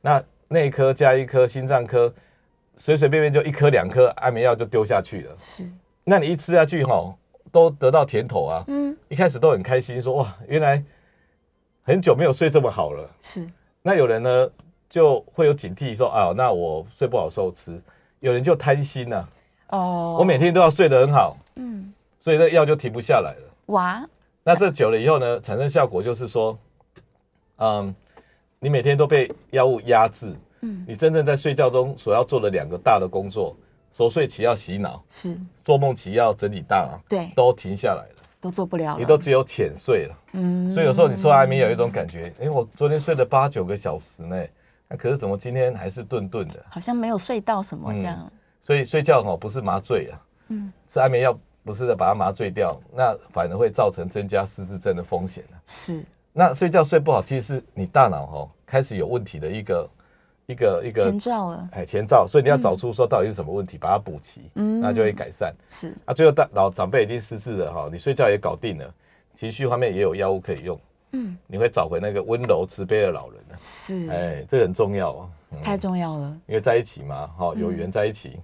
[0.00, 2.12] 那内科加一科心脏科，
[2.76, 5.34] 随随便便就一颗两颗安眠药就丢下去了。
[5.36, 5.70] 是，
[6.04, 7.14] 那你一吃下去哈、
[7.50, 10.82] 都得到甜头啊，嗯，一开始都很开心，说哇，原来
[11.82, 13.10] 很久没有睡这么好了。
[13.20, 13.48] 是，
[13.82, 14.50] 那有人呢
[14.88, 17.80] 就会有警惕说啊，那我睡不好的时候吃，
[18.20, 19.28] 有人就贪心呐、
[19.70, 23.50] 哦，我每天都要睡得很好，嗯，所以这药就停不下来了。
[23.66, 24.06] 哇，
[24.44, 26.56] 那这久了以后呢，产生效果就是说，
[27.56, 27.94] 嗯，
[28.58, 33.56] 你每天都被药物压制，嗯，你真正在睡觉中所要做的两个大的工作，
[33.90, 38.98] 熟睡期要洗脑，是，做梦期要整理大脑，对，都停下来了，都做不了了。
[38.98, 40.14] 你都只有浅睡了。
[40.32, 44.44] 嗯所以有时候你吃完安眠有一种感觉，哎、我昨天睡了八九个小时呢，
[44.88, 46.62] 那可是怎么今天还是顿顿的？
[46.68, 48.30] 好像没有睡到什么嗯这样。
[48.60, 55.56] 所以睡觉哦不是麻醉啊，嗯，是安眠药不是的把它麻醉掉，那反而会造成增加失智症的风险啊。
[55.66, 59.90] 是，那睡觉睡不好，其实是你大脑哦开始有问题的一个
[60.46, 61.68] 一个一个前兆了。
[61.72, 64.80] 哎前兆，所以你要找出说到底是什么问题，把它补齐，嗯。
[64.80, 65.54] 那就会改善。
[65.68, 68.94] 是，啊，最后大老长辈已经失智了哈，你睡觉也搞定了，
[69.34, 70.78] 情绪方面也有药物可以用，
[71.12, 73.56] 嗯，你会找回那个温柔慈悲的老人的。
[73.56, 75.62] 是，哎，这个很重要哦，嗯。
[75.62, 76.36] 太重要了。
[76.46, 78.38] 因为在一起嘛，哈，有缘在一起，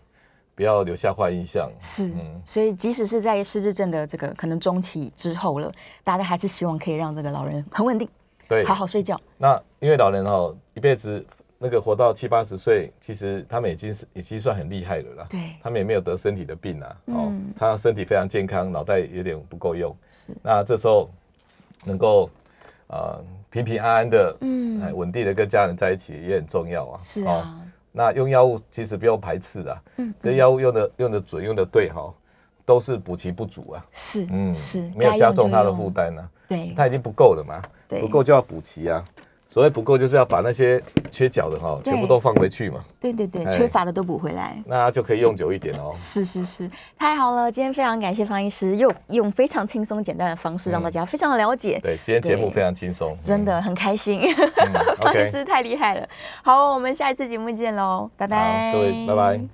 [0.61, 1.71] 不要留下坏印象。
[1.81, 5.73] 是，嗯所以即使是在失智症的这个可能中期之后了，
[6.05, 8.07] 大家还是希望可以让这个老人很稳定，
[8.47, 9.19] 对，好好睡觉。
[9.39, 11.25] 那因为老人哦，一辈子
[11.57, 15.27] 那个活到七八十岁，其实他们已经是已经算很厉害了啦。
[15.31, 19.97] 对，他们也没有得身体的病啊，哦嗯，常常身体非常健康，脑袋有点不够用。
[20.11, 21.09] 是那这时候
[21.87, 22.29] 能够
[22.89, 26.97] 呃平平安安的，嗯哎，稳定的跟家人在一起也很重要啊。
[26.99, 27.61] 哦是啊，
[28.01, 32.11] 那用药物其实不用排斥啊，嗯这些药物用的用的准，用的对哈，
[32.65, 33.87] 都是补其不足啊。
[33.93, 38.01] 是嗯，是，没有加重他的负担呢，对，他已经不够了嘛，对。
[38.01, 39.05] 不够就要补齐啊。
[39.51, 40.81] 所谓不够，就是要把那些
[41.11, 44.57] 缺角的哈，全部都放回去嘛，对对对，哎缺乏的都补回来。
[44.65, 45.91] 那就可以用久一点哦。
[45.93, 47.51] 是是是，太好了！
[47.51, 54.23] 今天非常感谢方医师，又用非常轻松简单的方式让大家非常的了解，对，今天节目非常轻松，真的很开心。
[54.99, 56.09] 方医师太厉害了。
[56.45, 58.71] 好，我们下一次节目见喽，拜拜。
[58.73, 59.41] 各位拜拜。